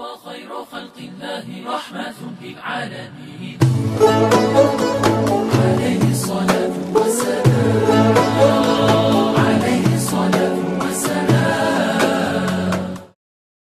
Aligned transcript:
وخير 0.00 0.64
خلق 0.64 0.96
الله 0.98 1.74
رحمة 1.74 2.14
للعالمين 2.42 3.58
عليه 5.60 6.10
الصلاة 6.10 6.76
والسلام 6.94 8.14
عليه 9.36 9.86
الصلاة 9.94 10.58
والسلام 10.80 11.36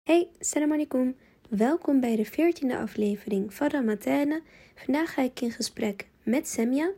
Hey, 0.05 0.29
salam 0.41 0.73
alaikum. 0.73 1.15
Welkom 1.49 2.01
bij 2.01 2.17
de 2.17 2.27
14e 2.27 2.77
aflevering 2.81 3.55
van 3.55 3.69
Ramatane. 3.69 4.43
Vandaag 4.75 5.15
ga 5.15 5.23
ik 5.23 5.41
in 5.41 5.51
gesprek 5.51 6.07
met 6.23 6.49
Semja. 6.49 6.91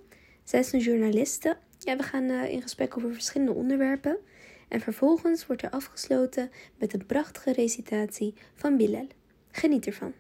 Zij 0.45 0.61
is 0.61 0.73
een 0.73 0.81
journaliste. 0.81 1.57
Ja, 1.79 1.97
we 1.97 2.03
gaan 2.03 2.31
eh, 2.31 2.53
in 2.53 2.63
gesprek 2.63 2.97
over 2.97 3.13
verschillende 3.13 3.53
onderwerpen. 3.53 4.19
En 4.69 4.81
vervolgens 4.81 5.47
wordt 5.47 5.63
er 5.63 5.71
afgesloten 5.71 6.51
met 6.79 6.93
een 6.93 7.07
prachtige 7.07 7.53
recitatie 7.53 8.35
van 8.55 8.77
Bilal. 8.77 9.07
Geniet 9.52 9.88
ervan. 9.88 10.14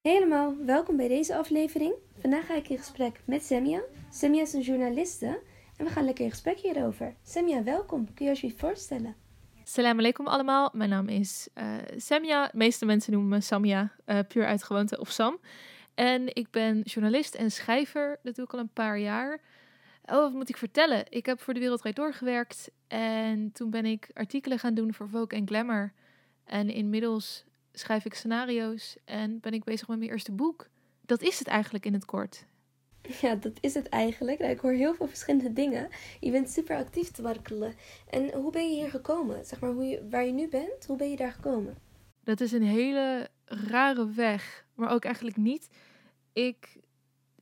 Helemaal, 0.00 0.56
welkom 0.64 0.96
bij 0.96 1.08
deze 1.08 1.36
aflevering. 1.36 1.94
Vandaag 2.18 2.46
ga 2.46 2.54
ik 2.54 2.68
in 2.68 2.78
gesprek 2.78 3.20
met 3.24 3.44
Semja. 3.44 3.82
Semja 4.10 4.42
is 4.42 4.52
een 4.52 4.60
journaliste 4.60 5.42
en 5.76 5.84
we 5.84 5.90
gaan 5.90 6.04
lekker 6.04 6.24
in 6.24 6.30
gesprek 6.30 6.58
hierover. 6.58 7.16
Semja, 7.22 7.62
welkom. 7.62 8.14
Kun 8.14 8.24
je 8.24 8.30
alsjeblieft 8.30 8.60
voorstellen? 8.60 9.16
Salam 9.64 9.98
alaikum 9.98 10.26
allemaal. 10.26 10.70
Mijn 10.72 10.90
naam 10.90 11.08
is 11.08 11.48
uh, 11.54 11.74
Samia. 11.96 12.46
De 12.46 12.56
meeste 12.56 12.84
mensen 12.84 13.12
noemen 13.12 13.30
me 13.30 13.40
Samia, 13.40 13.92
uh, 14.06 14.18
puur 14.28 14.46
uit 14.46 14.62
gewoonte, 14.62 15.00
of 15.00 15.10
Sam. 15.10 15.38
En 15.94 16.34
ik 16.34 16.50
ben 16.50 16.80
journalist 16.80 17.34
en 17.34 17.50
schrijver. 17.50 18.18
Dat 18.22 18.34
doe 18.34 18.44
ik 18.44 18.52
al 18.52 18.58
een 18.58 18.72
paar 18.72 18.98
jaar. 18.98 19.40
Oh, 20.04 20.16
wat 20.16 20.32
moet 20.32 20.48
ik 20.48 20.56
vertellen? 20.56 21.04
Ik 21.08 21.26
heb 21.26 21.40
voor 21.40 21.54
de 21.54 21.60
Wereldrijd 21.60 21.96
doorgewerkt. 21.96 22.70
En 22.88 23.52
toen 23.52 23.70
ben 23.70 23.84
ik 23.84 24.10
artikelen 24.12 24.58
gaan 24.58 24.74
doen 24.74 24.94
voor 24.94 25.08
Vogue 25.08 25.38
en 25.38 25.46
Glamour. 25.46 25.92
En 26.44 26.70
inmiddels 26.70 27.44
schrijf 27.72 28.04
ik 28.04 28.14
scenario's 28.14 28.96
en 29.04 29.40
ben 29.40 29.52
ik 29.52 29.64
bezig 29.64 29.88
met 29.88 29.98
mijn 29.98 30.10
eerste 30.10 30.32
boek. 30.32 30.68
Dat 31.00 31.22
is 31.22 31.38
het 31.38 31.48
eigenlijk 31.48 31.86
in 31.86 31.92
het 31.92 32.04
kort. 32.04 32.44
Ja, 33.20 33.34
dat 33.34 33.58
is 33.60 33.74
het 33.74 33.88
eigenlijk. 33.88 34.38
Nou, 34.38 34.52
ik 34.52 34.60
hoor 34.60 34.72
heel 34.72 34.94
veel 34.94 35.08
verschillende 35.08 35.52
dingen. 35.52 35.88
Je 36.20 36.30
bent 36.30 36.50
super 36.50 36.76
actief 36.76 37.10
te 37.10 37.22
warkelen. 37.22 37.74
En 38.10 38.32
hoe 38.32 38.52
ben 38.52 38.70
je 38.70 38.80
hier 38.80 38.90
gekomen? 38.90 39.44
Zeg 39.44 39.60
maar, 39.60 39.70
hoe 39.70 39.84
je, 39.84 40.08
waar 40.08 40.24
je 40.24 40.32
nu 40.32 40.48
bent, 40.48 40.86
hoe 40.86 40.96
ben 40.96 41.10
je 41.10 41.16
daar 41.16 41.32
gekomen? 41.32 41.76
Dat 42.24 42.40
is 42.40 42.52
een 42.52 42.62
hele 42.62 43.28
rare 43.44 44.10
weg, 44.10 44.66
maar 44.74 44.90
ook 44.90 45.04
eigenlijk 45.04 45.36
niet. 45.36 45.68
Ik 46.32 46.76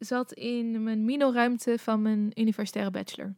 zat 0.00 0.32
in 0.32 0.82
mijn 0.82 1.04
mino-ruimte 1.04 1.78
van 1.78 2.02
mijn 2.02 2.30
universitaire 2.34 2.90
bachelor. 2.90 3.34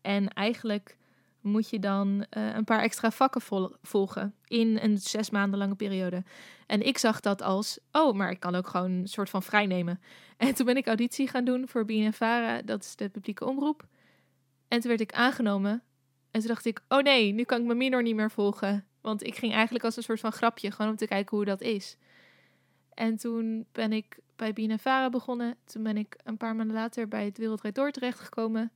En 0.00 0.28
eigenlijk 0.28 0.96
moet 1.40 1.70
je 1.70 1.78
dan 1.78 2.26
uh, 2.36 2.54
een 2.54 2.64
paar 2.64 2.80
extra 2.80 3.10
vakken 3.10 3.40
vol 3.40 3.76
volgen 3.82 4.34
in 4.46 4.78
een 4.82 4.98
zes 4.98 5.30
maanden 5.30 5.58
lange 5.58 5.74
periode. 5.74 6.22
En 6.66 6.86
ik 6.86 6.98
zag 6.98 7.20
dat 7.20 7.42
als, 7.42 7.78
oh, 7.92 8.14
maar 8.14 8.30
ik 8.30 8.40
kan 8.40 8.54
ook 8.54 8.66
gewoon 8.68 8.90
een 8.90 9.08
soort 9.08 9.30
van 9.30 9.42
vrijnemen. 9.42 10.00
En 10.36 10.54
toen 10.54 10.66
ben 10.66 10.76
ik 10.76 10.86
auditie 10.86 11.28
gaan 11.28 11.44
doen 11.44 11.68
voor 11.68 11.84
BNNVARA, 11.84 12.62
dat 12.62 12.82
is 12.82 12.96
de 12.96 13.08
publieke 13.08 13.44
omroep. 13.44 13.86
En 14.68 14.80
toen 14.80 14.88
werd 14.88 15.00
ik 15.00 15.12
aangenomen. 15.12 15.82
En 16.30 16.40
toen 16.40 16.48
dacht 16.48 16.64
ik, 16.64 16.80
oh 16.88 17.02
nee, 17.02 17.32
nu 17.32 17.42
kan 17.42 17.60
ik 17.60 17.66
mijn 17.66 17.78
minor 17.78 18.02
niet 18.02 18.14
meer 18.14 18.30
volgen. 18.30 18.86
Want 19.00 19.26
ik 19.26 19.36
ging 19.36 19.52
eigenlijk 19.52 19.84
als 19.84 19.96
een 19.96 20.02
soort 20.02 20.20
van 20.20 20.32
grapje, 20.32 20.70
gewoon 20.70 20.90
om 20.90 20.96
te 20.96 21.06
kijken 21.06 21.36
hoe 21.36 21.46
dat 21.46 21.60
is. 21.60 21.96
En 22.94 23.16
toen 23.16 23.66
ben 23.72 23.92
ik 23.92 24.18
bij 24.38 24.52
BNNVARA 24.52 25.10
begonnen. 25.10 25.56
Toen 25.64 25.82
ben 25.82 25.96
ik 25.96 26.16
een 26.24 26.36
paar 26.36 26.56
maanden 26.56 26.76
later 26.76 27.08
bij 27.08 27.24
het 27.24 27.38
Wereldrijd 27.38 27.74
Door 27.74 27.90
terechtgekomen. 27.90 28.72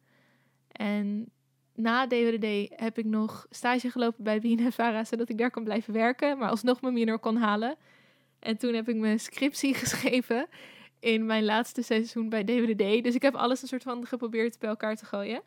En 0.69 1.31
na 1.75 2.07
DWDD 2.07 2.81
heb 2.81 2.99
ik 2.99 3.05
nog 3.05 3.47
stage 3.51 3.91
gelopen 3.91 4.25
bij 4.25 4.41
BNNVARA, 4.41 5.05
zodat 5.05 5.29
ik 5.29 5.39
daar 5.39 5.51
kon 5.51 5.65
blijven 5.65 5.93
werken, 5.93 6.39
maar 6.39 6.49
alsnog 6.49 6.81
mijn 6.81 6.95
minor 6.95 7.19
kon 7.19 7.37
halen. 7.37 7.77
En 8.39 8.57
toen 8.57 8.75
heb 8.75 8.89
ik 8.89 8.97
mijn 8.97 9.21
scriptie 9.21 9.75
geschreven 9.83 10.47
in 10.99 11.27
mijn 11.27 11.45
laatste 11.45 11.83
seizoen 11.83 12.29
bij 12.29 12.45
DWDD. 12.45 13.05
Dus 13.05 13.15
ik 13.15 13.23
heb 13.23 13.35
alles 13.35 13.63
een 13.63 13.69
soort 13.69 13.83
van 13.83 14.07
geprobeerd 14.07 14.59
bij 14.59 14.69
elkaar 14.69 14.97
te 14.97 15.05
gooien. 15.05 15.43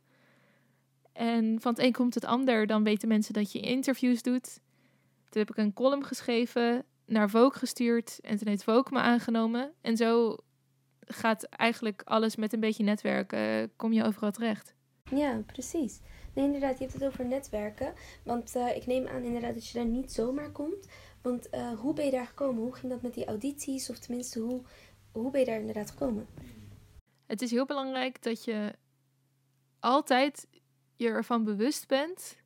En 1.14 1.58
van 1.62 1.74
het 1.74 1.84
een 1.84 1.92
komt 1.92 2.14
het 2.14 2.26
ander. 2.26 2.68
Dan 2.68 2.84
weten 2.84 3.08
mensen 3.08 3.34
dat 3.34 3.52
je 3.52 3.59
interviews 3.59 4.22
doet. 4.22 4.59
Toen 5.30 5.42
heb 5.42 5.50
ik 5.50 5.58
een 5.58 5.74
column 5.74 6.06
geschreven, 6.06 6.86
naar 7.06 7.30
Vogue 7.30 7.60
gestuurd. 7.60 8.20
En 8.22 8.38
toen 8.38 8.48
heeft 8.48 8.64
Vogue 8.64 8.94
me 8.94 9.00
aangenomen. 9.00 9.74
En 9.82 9.98
zo 9.98 10.38
gaat 11.00 11.44
eigenlijk 11.44 12.02
alles 12.06 12.36
met 12.36 12.54
een 12.54 12.60
beetje 12.60 12.84
netwerken. 12.84 13.72
kom 13.76 13.94
je 13.94 14.04
overal 14.04 14.32
terecht. 14.32 14.74
Ja, 15.12 15.42
precies. 15.46 16.00
Nee, 16.34 16.46
inderdaad, 16.46 16.78
je 16.78 16.84
hebt 16.84 16.94
het 16.94 17.06
over 17.06 17.26
netwerken. 17.26 17.94
Want 18.24 18.56
uh, 18.56 18.76
ik 18.76 18.86
neem 18.86 19.08
aan 19.08 19.24
inderdaad 19.24 19.54
dat 19.54 19.68
je 19.68 19.78
daar 19.78 19.88
niet 19.88 20.12
zomaar 20.12 20.52
komt. 20.52 20.88
Want 21.22 21.48
uh, 21.54 21.80
hoe 21.80 21.94
ben 21.94 22.06
je 22.06 22.12
daar 22.12 22.28
gekomen? 22.28 22.64
Hoe 22.64 22.76
ging 22.76 22.92
dat 22.92 23.02
met 23.02 23.14
die 23.14 23.26
audities? 23.26 23.90
Of 23.90 24.00
tenminste, 24.00 24.40
hoe, 24.40 24.62
hoe 25.12 25.32
ben 25.32 25.40
je 25.40 25.46
daar 25.46 25.60
inderdaad 25.60 25.92
gekomen? 25.92 26.28
Het 27.26 27.42
is 27.42 27.52
heel 27.52 27.66
belangrijk 27.66 28.24
dat 28.24 28.44
je 28.44 28.74
altijd 29.80 30.48
je 30.96 31.08
ervan 31.08 31.44
bewust 31.44 31.88
bent 31.88 32.38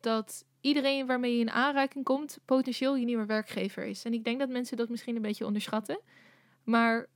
dat 0.00 0.44
iedereen 0.60 1.06
waarmee 1.06 1.34
je 1.34 1.40
in 1.40 1.50
aanraking 1.50 2.04
komt 2.04 2.38
potentieel 2.44 2.96
je 2.96 3.04
nieuwe 3.04 3.26
werkgever 3.26 3.84
is. 3.84 4.04
En 4.04 4.12
ik 4.12 4.24
denk 4.24 4.38
dat 4.38 4.48
mensen 4.48 4.76
dat 4.76 4.88
misschien 4.88 5.16
een 5.16 5.22
beetje 5.22 5.46
onderschatten. 5.46 6.00
Maar 6.64 7.06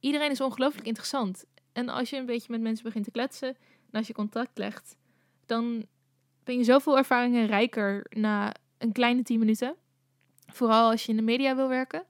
iedereen 0.00 0.30
is 0.30 0.40
ongelooflijk 0.40 0.86
interessant. 0.86 1.44
En 1.72 1.88
als 1.88 2.10
je 2.10 2.16
een 2.16 2.26
beetje 2.26 2.52
met 2.52 2.60
mensen 2.60 2.84
begint 2.84 3.04
te 3.04 3.10
kletsen 3.10 3.48
en 3.90 3.98
als 3.98 4.06
je 4.06 4.12
contact 4.12 4.58
legt, 4.58 4.96
dan 5.46 5.86
ben 6.44 6.56
je 6.56 6.64
zoveel 6.64 6.96
ervaringen 6.96 7.46
rijker 7.46 8.06
na 8.10 8.54
een 8.78 8.92
kleine 8.92 9.22
10 9.22 9.38
minuten. 9.38 9.76
Vooral 10.46 10.90
als 10.90 11.04
je 11.04 11.10
in 11.10 11.16
de 11.16 11.22
media 11.22 11.56
wil 11.56 11.68
werken. 11.68 12.04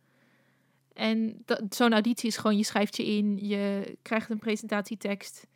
En 0.93 1.45
zo'n 1.69 1.93
auditie 1.93 2.29
is 2.29 2.37
gewoon, 2.37 2.57
je 2.57 2.65
schrijft 2.65 2.97
je 2.97 3.07
in, 3.07 3.39
je 3.47 3.97
krijgt 4.03 4.31
een 4.31 4.39
presentatietekst, 4.39 5.47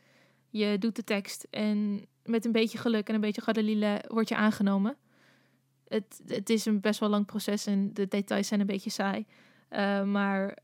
je 0.50 0.78
doet 0.78 0.96
de 0.96 1.04
tekst 1.04 1.46
en 1.50 2.06
met 2.24 2.44
een 2.44 2.52
beetje 2.52 2.78
geluk 2.78 3.08
en 3.08 3.14
een 3.14 3.20
beetje 3.20 3.40
gadeliele 3.40 4.04
word 4.08 4.28
je 4.28 4.36
aangenomen. 4.36 4.96
Het, 5.88 6.22
het 6.26 6.50
is 6.50 6.64
een 6.64 6.80
best 6.80 7.00
wel 7.00 7.08
lang 7.08 7.26
proces 7.26 7.66
en 7.66 7.94
de 7.94 8.08
details 8.08 8.48
zijn 8.48 8.60
een 8.60 8.66
beetje 8.66 8.90
saai. 8.90 9.26
Uh, 9.70 10.02
maar 10.02 10.58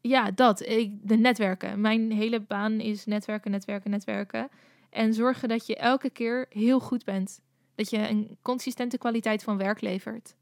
ja, 0.00 0.30
dat. 0.30 0.66
Ik, 0.66 0.92
de 1.02 1.16
netwerken. 1.16 1.80
Mijn 1.80 2.12
hele 2.12 2.40
baan 2.40 2.80
is 2.80 3.04
netwerken, 3.04 3.50
netwerken, 3.50 3.90
netwerken. 3.90 4.48
En 4.90 5.14
zorgen 5.14 5.48
dat 5.48 5.66
je 5.66 5.76
elke 5.76 6.10
keer 6.10 6.46
heel 6.48 6.80
goed 6.80 7.04
bent. 7.04 7.40
Dat 7.74 7.90
je 7.90 8.08
een 8.08 8.38
consistente 8.42 8.98
kwaliteit 8.98 9.42
van 9.42 9.56
werk 9.56 9.80
levert. 9.80 10.34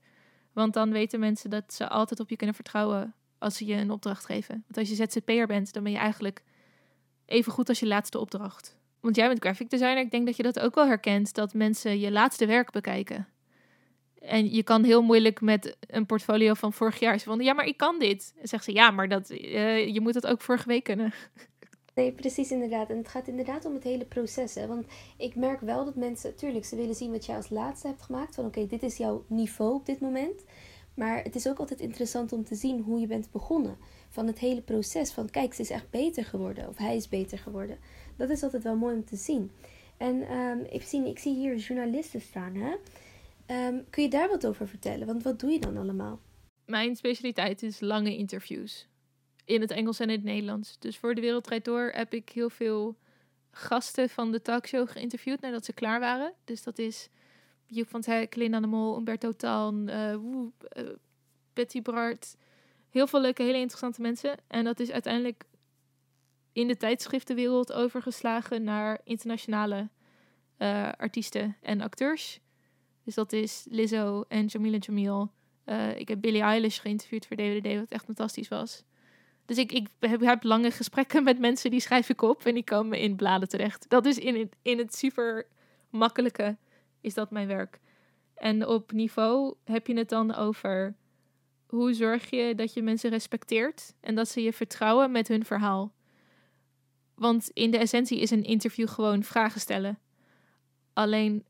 Want 0.52 0.74
dan 0.74 0.92
weten 0.92 1.20
mensen 1.20 1.50
dat 1.50 1.72
ze 1.72 1.88
altijd 1.88 2.20
op 2.20 2.28
je 2.28 2.36
kunnen 2.36 2.54
vertrouwen 2.54 3.14
als 3.38 3.56
ze 3.56 3.64
je 3.64 3.74
een 3.74 3.90
opdracht 3.90 4.24
geven. 4.24 4.64
Want 4.66 4.78
als 4.78 4.88
je 4.88 4.94
ZZP'er 4.94 5.46
bent, 5.46 5.72
dan 5.72 5.82
ben 5.82 5.92
je 5.92 5.98
eigenlijk 5.98 6.42
even 7.24 7.52
goed 7.52 7.68
als 7.68 7.80
je 7.80 7.86
laatste 7.86 8.18
opdracht. 8.18 8.76
Want 9.00 9.16
jij 9.16 9.28
bent 9.28 9.40
graphic 9.40 9.70
designer. 9.70 9.98
Ik 9.98 10.10
denk 10.10 10.26
dat 10.26 10.36
je 10.36 10.42
dat 10.42 10.60
ook 10.60 10.74
wel 10.74 10.86
herkent. 10.86 11.34
Dat 11.34 11.54
mensen 11.54 11.98
je 11.98 12.10
laatste 12.10 12.46
werk 12.46 12.70
bekijken. 12.70 13.28
En 14.20 14.50
je 14.50 14.62
kan 14.62 14.84
heel 14.84 15.02
moeilijk 15.02 15.40
met 15.40 15.76
een 15.80 16.06
portfolio 16.06 16.54
van 16.54 16.72
vorig 16.72 16.98
jaar 16.98 17.18
van 17.18 17.40
ja, 17.40 17.52
maar 17.52 17.66
ik 17.66 17.76
kan 17.76 17.98
dit. 17.98 18.34
En 18.40 18.48
zegt 18.48 18.64
ze 18.64 18.72
ja, 18.72 18.90
maar 18.90 19.08
dat, 19.08 19.30
uh, 19.30 19.86
je 19.94 20.00
moet 20.00 20.14
dat 20.14 20.26
ook 20.26 20.40
vorige 20.40 20.68
week 20.68 20.84
kunnen. 20.84 21.12
Nee, 21.94 22.12
precies 22.12 22.50
inderdaad. 22.50 22.90
En 22.90 22.96
het 22.96 23.08
gaat 23.08 23.28
inderdaad 23.28 23.64
om 23.64 23.74
het 23.74 23.84
hele 23.84 24.04
proces. 24.04 24.54
Hè? 24.54 24.66
Want 24.66 24.86
ik 25.16 25.36
merk 25.36 25.60
wel 25.60 25.84
dat 25.84 25.94
mensen, 25.94 26.36
tuurlijk, 26.36 26.64
ze 26.64 26.76
willen 26.76 26.94
zien 26.94 27.10
wat 27.10 27.26
jij 27.26 27.36
als 27.36 27.50
laatste 27.50 27.86
hebt 27.86 28.02
gemaakt. 28.02 28.34
Van 28.34 28.44
oké, 28.44 28.66
dit 28.66 28.82
is 28.82 28.96
jouw 28.96 29.24
niveau 29.26 29.74
op 29.74 29.86
dit 29.86 30.00
moment. 30.00 30.44
Maar 30.94 31.22
het 31.22 31.34
is 31.34 31.48
ook 31.48 31.58
altijd 31.58 31.80
interessant 31.80 32.32
om 32.32 32.44
te 32.44 32.54
zien 32.54 32.80
hoe 32.80 33.00
je 33.00 33.06
bent 33.06 33.30
begonnen. 33.32 33.76
Van 34.08 34.26
het 34.26 34.38
hele 34.38 34.60
proces. 34.60 35.12
Van 35.12 35.30
kijk, 35.30 35.54
ze 35.54 35.62
is 35.62 35.70
echt 35.70 35.90
beter 35.90 36.24
geworden. 36.24 36.68
Of 36.68 36.76
hij 36.76 36.96
is 36.96 37.08
beter 37.08 37.38
geworden. 37.38 37.78
Dat 38.16 38.30
is 38.30 38.42
altijd 38.42 38.62
wel 38.62 38.76
mooi 38.76 38.94
om 38.94 39.04
te 39.04 39.16
zien. 39.16 39.50
En 39.96 40.32
um, 40.32 40.62
even 40.62 40.88
zien, 40.88 41.06
ik 41.06 41.18
zie 41.18 41.34
hier 41.34 41.56
journalisten 41.56 42.20
staan. 42.20 42.54
Hè? 42.54 42.74
Um, 43.50 43.90
kun 43.90 44.02
je 44.02 44.08
daar 44.08 44.28
wat 44.28 44.46
over 44.46 44.68
vertellen? 44.68 45.06
Want 45.06 45.22
wat 45.22 45.40
doe 45.40 45.50
je 45.50 45.58
dan 45.58 45.76
allemaal? 45.76 46.20
Mijn 46.66 46.96
specialiteit 46.96 47.62
is 47.62 47.80
lange 47.80 48.16
interviews. 48.16 48.86
In 49.44 49.60
het 49.60 49.70
Engels 49.70 50.00
en 50.00 50.10
in 50.10 50.16
het 50.16 50.24
Nederlands. 50.24 50.78
Dus 50.78 50.98
voor 50.98 51.14
de 51.14 51.20
Wereldrijd 51.20 51.64
Door 51.64 51.90
heb 51.94 52.14
ik 52.14 52.28
heel 52.28 52.50
veel 52.50 52.96
gasten 53.50 54.08
van 54.08 54.32
de 54.32 54.42
talkshow 54.42 54.88
geïnterviewd 54.88 55.40
nadat 55.40 55.64
ze 55.64 55.72
klaar 55.72 56.00
waren. 56.00 56.34
Dus 56.44 56.62
dat 56.62 56.78
is 56.78 57.08
Joep 57.66 57.88
van 57.88 58.02
Hek, 58.06 58.34
Linda 58.34 58.60
de 58.60 58.66
Mol, 58.66 58.96
Umberto 58.96 59.32
Tan, 59.32 59.88
uh, 59.88 60.16
Betty 61.52 61.82
Bart. 61.82 62.36
Heel 62.90 63.06
veel 63.06 63.20
leuke, 63.20 63.42
hele 63.42 63.58
interessante 63.58 64.00
mensen. 64.00 64.36
En 64.46 64.64
dat 64.64 64.80
is 64.80 64.90
uiteindelijk 64.90 65.44
in 66.52 66.68
de 66.68 66.76
tijdschriftenwereld 66.76 67.72
overgeslagen 67.72 68.62
naar 68.62 69.00
internationale 69.04 69.88
uh, 70.58 70.92
artiesten 70.92 71.56
en 71.62 71.80
acteurs. 71.80 72.40
Dus 73.08 73.16
dat 73.16 73.32
is 73.32 73.66
Lizzo 73.70 74.24
en 74.28 74.46
Jamila 74.46 74.76
Jamil. 74.80 75.30
Uh, 75.66 75.98
ik 75.98 76.08
heb 76.08 76.20
Billie 76.20 76.42
Eilish 76.42 76.80
geïnterviewd 76.80 77.26
voor 77.26 77.36
DWD, 77.36 77.78
wat 77.78 77.90
echt 77.90 78.04
fantastisch 78.04 78.48
was. 78.48 78.82
Dus 79.44 79.56
ik, 79.56 79.72
ik 79.72 79.88
heb, 79.98 80.20
heb, 80.20 80.42
lange 80.42 80.70
gesprekken 80.70 81.24
met 81.24 81.38
mensen, 81.38 81.70
die 81.70 81.80
schrijf 81.80 82.08
ik 82.08 82.22
op 82.22 82.44
en 82.44 82.54
die 82.54 82.64
komen 82.64 82.98
in 82.98 83.16
bladen 83.16 83.48
terecht. 83.48 83.88
Dat 83.88 84.06
is 84.06 84.18
in 84.18 84.38
het, 84.38 84.56
in 84.62 84.78
het 84.78 84.94
super 84.94 85.46
makkelijke, 85.90 86.56
is 87.00 87.14
dat 87.14 87.30
mijn 87.30 87.46
werk. 87.46 87.80
En 88.34 88.66
op 88.66 88.92
niveau 88.92 89.54
heb 89.64 89.86
je 89.86 89.96
het 89.96 90.08
dan 90.08 90.34
over 90.34 90.94
hoe 91.66 91.92
zorg 91.92 92.30
je 92.30 92.54
dat 92.54 92.72
je 92.74 92.82
mensen 92.82 93.10
respecteert 93.10 93.94
en 94.00 94.14
dat 94.14 94.28
ze 94.28 94.42
je 94.42 94.52
vertrouwen 94.52 95.10
met 95.10 95.28
hun 95.28 95.44
verhaal. 95.44 95.92
Want 97.14 97.50
in 97.52 97.70
de 97.70 97.78
essentie 97.78 98.20
is 98.20 98.30
een 98.30 98.44
interview 98.44 98.88
gewoon 98.88 99.22
vragen 99.22 99.60
stellen. 99.60 99.98
Alleen 100.92 101.44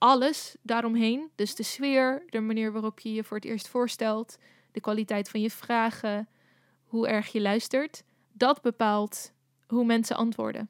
alles 0.00 0.56
daaromheen, 0.62 1.30
dus 1.34 1.54
de 1.54 1.62
sfeer, 1.62 2.22
de 2.28 2.40
manier 2.40 2.72
waarop 2.72 3.00
je 3.00 3.12
je 3.12 3.24
voor 3.24 3.36
het 3.36 3.46
eerst 3.46 3.68
voorstelt, 3.68 4.38
de 4.72 4.80
kwaliteit 4.80 5.28
van 5.28 5.40
je 5.40 5.50
vragen, 5.50 6.28
hoe 6.84 7.08
erg 7.08 7.32
je 7.32 7.40
luistert, 7.40 8.02
dat 8.32 8.62
bepaalt 8.62 9.32
hoe 9.66 9.84
mensen 9.84 10.16
antwoorden. 10.16 10.68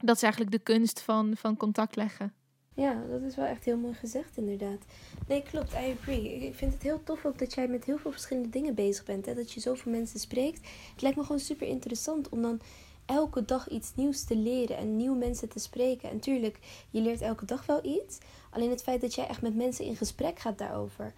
Dat 0.00 0.16
is 0.16 0.22
eigenlijk 0.22 0.52
de 0.52 0.58
kunst 0.58 1.00
van, 1.00 1.36
van 1.36 1.56
contact 1.56 1.96
leggen. 1.96 2.34
Ja, 2.74 3.02
dat 3.10 3.22
is 3.22 3.36
wel 3.36 3.44
echt 3.44 3.64
heel 3.64 3.76
mooi 3.76 3.94
gezegd, 3.94 4.36
inderdaad. 4.36 4.84
Nee, 5.28 5.42
klopt, 5.42 5.72
I 5.72 5.94
agree. 6.00 6.34
Ik- 6.46 6.54
vind 6.54 6.72
het 6.72 6.82
heel 6.82 7.02
tof 7.04 7.24
ook 7.24 7.38
dat 7.38 7.54
jij 7.54 7.68
met 7.68 7.84
heel 7.84 7.98
veel 7.98 8.10
verschillende 8.12 8.48
dingen 8.48 8.74
bezig 8.74 9.04
bent. 9.04 9.26
Hè? 9.26 9.34
Dat 9.34 9.52
je 9.52 9.60
zoveel 9.60 9.92
mensen 9.92 10.20
spreekt. 10.20 10.68
Het 10.92 11.02
lijkt 11.02 11.16
me 11.16 11.22
gewoon 11.22 11.40
super 11.40 11.66
interessant 11.66 12.28
om 12.28 12.42
dan 12.42 12.60
elke 13.06 13.44
dag 13.44 13.68
iets 13.68 13.94
nieuws 13.94 14.24
te 14.24 14.36
leren 14.36 14.76
en 14.76 14.96
nieuwe 14.96 15.16
mensen 15.16 15.48
te 15.48 15.58
spreken. 15.58 16.10
En 16.10 16.20
tuurlijk, 16.20 16.58
je 16.90 17.00
leert 17.00 17.20
elke 17.20 17.44
dag 17.44 17.66
wel 17.66 17.84
iets. 17.84 18.18
Alleen 18.50 18.70
het 18.70 18.82
feit 18.82 19.00
dat 19.00 19.14
jij 19.14 19.26
echt 19.26 19.42
met 19.42 19.54
mensen 19.54 19.84
in 19.84 19.96
gesprek 19.96 20.38
gaat 20.38 20.58
daarover. 20.58 21.12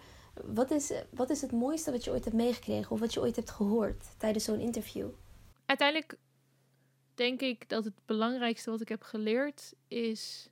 Wat 0.45 0.71
is, 0.71 0.91
wat 1.09 1.29
is 1.29 1.41
het 1.41 1.51
mooiste 1.51 1.91
wat 1.91 2.03
je 2.03 2.11
ooit 2.11 2.23
hebt 2.23 2.35
meegekregen 2.35 2.91
of 2.91 2.99
wat 2.99 3.13
je 3.13 3.19
ooit 3.19 3.35
hebt 3.35 3.51
gehoord 3.51 4.05
tijdens 4.17 4.43
zo'n 4.43 4.59
interview? 4.59 5.07
Uiteindelijk 5.65 6.17
denk 7.13 7.41
ik 7.41 7.69
dat 7.69 7.83
het 7.83 7.93
belangrijkste 8.05 8.69
wat 8.69 8.81
ik 8.81 8.89
heb 8.89 9.01
geleerd 9.01 9.73
is. 9.87 10.49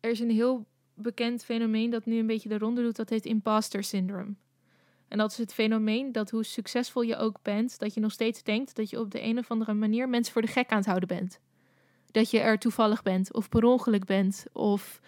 Er 0.00 0.10
is 0.10 0.20
een 0.20 0.30
heel 0.30 0.66
bekend 0.94 1.44
fenomeen 1.44 1.90
dat 1.90 2.04
nu 2.04 2.18
een 2.18 2.26
beetje 2.26 2.48
de 2.48 2.58
ronde 2.58 2.82
doet, 2.82 2.96
dat 2.96 3.08
heet 3.08 3.26
imposter 3.26 3.84
syndrome. 3.84 4.34
En 5.10 5.18
dat 5.18 5.30
is 5.30 5.38
het 5.38 5.54
fenomeen 5.54 6.12
dat 6.12 6.30
hoe 6.30 6.44
succesvol 6.44 7.02
je 7.02 7.16
ook 7.16 7.42
bent, 7.42 7.78
dat 7.78 7.94
je 7.94 8.00
nog 8.00 8.12
steeds 8.12 8.42
denkt 8.42 8.76
dat 8.76 8.90
je 8.90 9.00
op 9.00 9.10
de 9.10 9.22
een 9.22 9.38
of 9.38 9.50
andere 9.50 9.74
manier 9.74 10.08
mensen 10.08 10.32
voor 10.32 10.42
de 10.42 10.48
gek 10.48 10.70
aan 10.70 10.76
het 10.76 10.86
houden 10.86 11.08
bent. 11.08 11.40
Dat 12.10 12.30
je 12.30 12.40
er 12.40 12.58
toevallig 12.58 13.02
bent, 13.02 13.32
of 13.32 13.48
per 13.48 13.64
ongeluk 13.64 14.04
bent, 14.04 14.44
of 14.52 15.00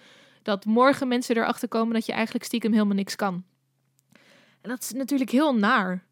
dat 0.43 0.65
morgen 0.65 1.09
mensen 1.09 1.37
erachter 1.37 1.69
komen 1.69 1.95
dat 1.95 2.07
je 2.07 2.13
eigenlijk 2.13 2.45
stiekem 2.45 2.73
helemaal 2.73 2.95
niks 2.95 3.17
kan. 3.17 3.45
En 4.61 4.71
dat 4.71 4.83
is 4.83 4.93
natuurlijk 4.93 5.31
heel 5.31 5.55
naar. 5.55 6.07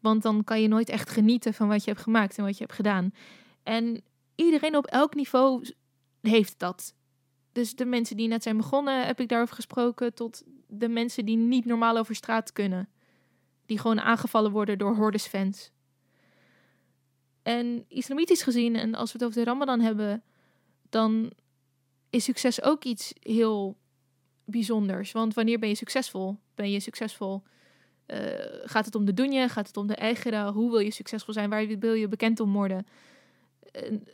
Want 0.00 0.22
dan 0.22 0.44
kan 0.44 0.62
je 0.62 0.68
nooit 0.68 0.88
echt 0.88 1.10
genieten 1.10 1.54
van 1.54 1.68
wat 1.68 1.84
je 1.84 1.90
hebt 1.90 2.02
gemaakt 2.02 2.38
en 2.38 2.44
wat 2.44 2.56
je 2.56 2.64
hebt 2.64 2.76
gedaan. 2.76 3.14
En 3.62 4.02
iedereen 4.34 4.76
op 4.76 4.86
elk 4.86 5.14
niveau 5.14 5.70
heeft 6.20 6.58
dat. 6.58 6.94
Dus 7.52 7.74
de 7.74 7.84
mensen 7.84 8.16
die 8.16 8.28
net 8.28 8.42
zijn 8.42 8.56
begonnen, 8.56 9.06
heb 9.06 9.20
ik 9.20 9.28
daarover 9.28 9.54
gesproken, 9.54 10.14
tot 10.14 10.42
de 10.68 10.88
mensen 10.88 11.24
die 11.24 11.36
niet 11.36 11.64
normaal 11.64 11.96
over 11.96 12.14
straat 12.14 12.52
kunnen. 12.52 12.88
Die 13.66 13.78
gewoon 13.78 14.00
aangevallen 14.00 14.50
worden 14.50 14.78
door 14.78 14.96
hordesfans. 14.96 15.72
En 17.42 17.84
islamitisch 17.88 18.42
gezien, 18.42 18.76
en 18.76 18.94
als 18.94 19.12
we 19.12 19.18
het 19.18 19.26
over 19.26 19.44
de 19.44 19.50
Ramadan 19.50 19.80
hebben, 19.80 20.22
dan 20.88 21.32
is 22.10 22.24
succes 22.24 22.62
ook 22.62 22.84
iets 22.84 23.12
heel 23.20 23.76
bijzonders. 24.44 25.12
Want 25.12 25.34
wanneer 25.34 25.58
ben 25.58 25.68
je 25.68 25.74
succesvol? 25.74 26.38
Ben 26.54 26.70
je 26.70 26.80
succesvol 26.80 27.42
eh, 28.06 28.18
gaat 28.64 28.84
het 28.84 28.94
om 28.94 29.04
de 29.04 29.14
dunja? 29.14 29.48
Gaat 29.48 29.66
het 29.66 29.76
om 29.76 29.86
de 29.86 29.94
eigen? 29.94 30.48
Hoe 30.48 30.70
wil 30.70 30.78
je 30.78 30.90
succesvol 30.90 31.34
zijn? 31.34 31.50
Waar 31.50 31.78
wil 31.78 31.92
je 31.92 32.08
bekend 32.08 32.40
om 32.40 32.52
worden? 32.52 32.86
En 33.72 34.04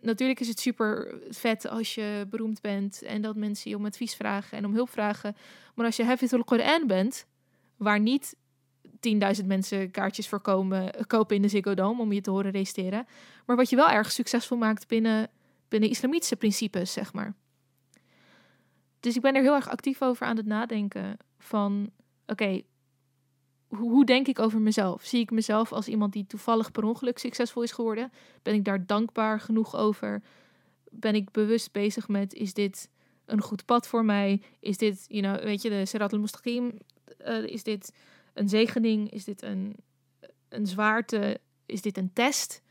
natuurlijk 0.00 0.40
is 0.40 0.48
het 0.48 0.60
super 0.60 1.18
vet 1.28 1.68
als 1.68 1.94
je 1.94 2.26
beroemd 2.30 2.60
bent 2.60 3.02
en 3.02 3.22
dat 3.22 3.36
mensen 3.36 3.70
je 3.70 3.76
om 3.76 3.84
advies 3.84 4.14
vragen 4.14 4.58
en 4.58 4.64
om 4.64 4.74
hulp 4.74 4.90
vragen. 4.90 5.36
Maar 5.74 5.86
als 5.86 5.96
je 5.96 6.04
Hafid 6.04 6.32
al-Quran 6.32 6.86
bent, 6.86 7.26
waar 7.76 8.00
niet 8.00 8.36
10.000 9.40 9.46
mensen 9.46 9.90
kaartjes 9.90 10.28
voor 10.28 10.40
komen, 10.40 11.06
kopen 11.06 11.36
in 11.36 11.42
de 11.42 11.48
Ziggo 11.48 11.74
Dome 11.74 12.02
om 12.02 12.12
je 12.12 12.20
te 12.20 12.30
horen 12.30 12.50
reciteren, 12.50 13.06
maar 13.46 13.56
wat 13.56 13.70
je 13.70 13.76
wel 13.76 13.90
erg 13.90 14.10
succesvol 14.10 14.56
maakt 14.56 14.88
binnen, 14.88 15.30
binnen 15.68 15.90
islamitische 15.90 16.36
principes, 16.36 16.92
zeg 16.92 17.12
maar. 17.12 17.34
Dus 19.00 19.16
ik 19.16 19.22
ben 19.22 19.34
er 19.34 19.42
heel 19.42 19.54
erg 19.54 19.68
actief 19.68 20.02
over 20.02 20.26
aan 20.26 20.36
het 20.36 20.46
nadenken 20.46 21.16
van, 21.38 21.90
oké, 22.26 22.62
hoe, 23.68 23.90
hoe 23.90 24.04
denk 24.04 24.28
ik 24.28 24.38
over 24.38 24.60
mezelf? 24.60 25.04
Zie 25.04 25.20
ik 25.20 25.30
mezelf 25.30 25.72
als 25.72 25.88
iemand 25.88 26.12
die 26.12 26.26
toevallig 26.26 26.72
per 26.72 26.84
ongeluk 26.84 27.18
succesvol 27.18 27.62
is 27.62 27.72
geworden? 27.72 28.12
Ben 28.42 28.54
ik 28.54 28.64
daar 28.64 28.86
dankbaar 28.86 29.40
genoeg 29.40 29.76
over? 29.76 30.22
Ben 30.90 31.14
ik 31.14 31.30
bewust 31.30 31.72
bezig 31.72 32.08
met, 32.08 32.34
is 32.34 32.54
dit 32.54 32.90
een 33.24 33.40
goed 33.40 33.64
pad 33.64 33.86
voor 33.86 34.04
mij? 34.04 34.42
Is 34.60 34.76
dit, 34.76 35.04
you 35.08 35.22
know, 35.22 35.44
weet 35.44 35.62
je, 35.62 35.68
de 35.68 35.86
Sirat 35.86 36.12
al-Mustaqim? 36.12 36.78
Eh, 37.18 37.44
is 37.44 37.62
dit 37.62 37.92
een 38.38 38.48
zegening? 38.48 39.10
Is 39.10 39.24
dit 39.24 39.42
een, 39.42 39.76
een 40.48 40.66
zwaarte? 40.66 41.40
Is 41.66 41.82
dit 41.82 41.96
een 41.96 42.12
test? 42.12 42.62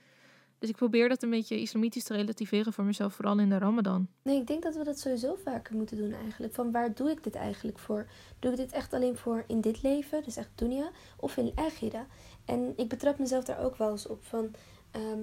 Dus 0.60 0.69
ik 0.69 0.75
probeer 0.75 1.10
dat 1.10 1.24
een 1.24 1.30
beetje 1.30 1.60
islamitisch 1.60 2.04
te 2.04 2.14
relativeren 2.14 2.74
voor 2.74 2.84
mezelf, 2.84 3.14
vooral 3.14 3.40
in 3.40 3.50
de 3.50 3.58
Ramadan. 3.58 4.08
Nee, 4.22 4.40
ik 4.40 4.48
denk 4.48 4.64
dat 4.64 4.75
we 4.75 4.84
dat 4.84 5.00
sowieso 5.00 5.36
vaker 5.44 5.75
moeten 5.75 5.98
doen 5.98 6.14
eigenlijk. 6.14 6.54
Van 6.54 6.72
waar 6.72 6.94
doe 6.94 7.10
ik 7.10 7.24
dit 7.24 7.36
eigenlijk 7.36 7.80
voor? 7.80 8.08
Doe 8.40 8.52
ik 8.52 8.58
dit 8.58 8.72
echt 8.72 8.94
alleen 8.94 9.18
voor 9.18 9.44
in 9.48 9.62
dit 9.62 9.84
leven, 9.84 10.24
dus 10.24 10.36
echt 10.36 10.50
dunya, 10.56 10.92
of 11.18 11.38
in 11.38 11.52
akhira? 11.56 12.08
En 12.46 12.74
ik 12.75 12.90
betrap 12.90 13.20
mezelf 13.20 13.44
daar 13.44 13.60
ook 13.60 13.78
wel 13.78 13.92
eens 13.92 14.08
op 14.08 14.25
van, 14.25 14.52
ehm, 14.92 15.22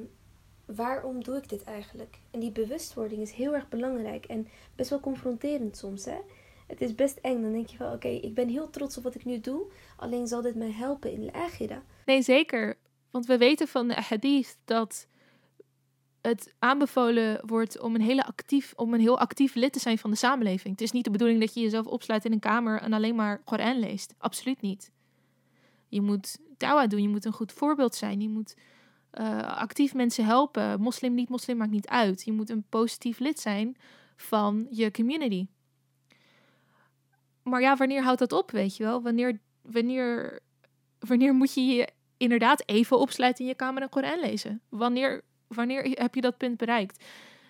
waarom 0.64 1.24
doe 1.24 1.36
ik 1.36 1.48
dit 1.48 1.62
eigenlijk? 1.62 2.18
En 2.30 2.40
die 2.40 2.52
bewustwording 2.52 3.20
is 3.20 3.32
heel 3.32 3.54
erg 3.54 3.68
belangrijk 3.68 4.24
en 4.24 4.48
best 4.74 4.90
wel 4.90 5.00
confronterend 5.00 5.76
soms, 5.76 6.04
hè? 6.04 6.18
Het 6.66 6.80
is 6.80 6.94
best 6.94 7.16
eng, 7.16 7.42
dan 7.42 7.52
denk 7.52 7.66
je 7.66 7.76
van, 7.76 7.92
oké, 7.92 8.08
ik 8.08 8.34
ben 8.34 8.48
heel 8.48 8.70
trots 8.70 8.96
op 8.96 9.02
wat 9.02 9.14
ik 9.14 9.24
nu 9.24 9.40
doe, 9.40 9.72
alleen 9.96 10.26
zal 10.26 10.42
dit 10.42 10.54
mij 10.54 10.70
helpen 10.70 11.12
in 11.12 11.20
de 11.20 11.32
akhira? 11.32 11.82
Nee, 12.04 12.22
zeker. 12.22 12.78
Want 13.10 13.26
we 13.26 13.38
weten 13.38 13.68
van 13.68 13.88
de 13.88 13.94
hadith 13.94 14.56
dat 14.64 15.06
het 16.20 16.54
aanbevolen 16.58 17.46
wordt 17.46 17.80
om 17.80 17.94
een, 17.94 18.00
hele 18.00 18.26
actief, 18.26 18.72
om 18.76 18.94
een 18.94 19.00
heel 19.00 19.18
actief 19.18 19.54
lid 19.54 19.72
te 19.72 19.78
zijn 19.78 19.98
van 19.98 20.10
de 20.10 20.16
samenleving. 20.16 20.72
Het 20.72 20.80
is 20.82 20.92
niet 20.92 21.04
de 21.04 21.10
bedoeling 21.10 21.40
dat 21.40 21.54
je 21.54 21.60
jezelf 21.60 21.86
opsluit 21.86 22.24
in 22.24 22.32
een 22.32 22.38
kamer 22.38 22.80
en 22.80 22.92
alleen 22.92 23.14
maar 23.14 23.42
Koran 23.42 23.78
leest. 23.78 24.14
Absoluut 24.18 24.60
niet. 24.60 24.90
Je 25.88 26.00
moet 26.00 26.38
dawa 26.56 26.86
doen, 26.86 27.02
je 27.02 27.08
moet 27.08 27.24
een 27.24 27.32
goed 27.32 27.52
voorbeeld 27.52 27.94
zijn. 27.94 28.20
Je 28.20 28.28
moet 28.28 28.56
uh, 29.20 29.38
actief 29.38 29.94
mensen 29.94 30.24
helpen. 30.24 30.80
Moslim, 30.80 31.14
niet 31.14 31.28
moslim, 31.28 31.56
maakt 31.56 31.70
niet 31.70 31.88
uit. 31.88 32.24
Je 32.24 32.32
moet 32.32 32.50
een 32.50 32.64
positief 32.68 33.18
lid 33.18 33.40
zijn 33.40 33.76
van 34.16 34.66
je 34.70 34.90
community. 34.90 35.46
Maar 37.44 37.60
ja, 37.60 37.76
wanneer 37.76 38.02
houdt 38.02 38.18
dat 38.18 38.32
op, 38.32 38.50
weet 38.50 38.76
je 38.76 38.84
wel? 38.84 39.02
Wanneer, 39.02 39.40
wanneer, 39.62 40.40
wanneer 40.98 41.34
moet 41.34 41.54
je 41.54 41.64
je 41.64 41.88
inderdaad 42.16 42.62
even 42.68 42.98
opsluiten 42.98 43.44
in 43.44 43.50
je 43.50 43.56
kamer 43.56 43.82
en 43.82 43.88
Koran 43.88 44.20
lezen? 44.20 44.60
Wanneer 44.68 45.22
wanneer 45.54 45.82
heb 45.82 46.14
je 46.14 46.20
dat 46.20 46.36
punt 46.36 46.56
bereikt? 46.56 47.04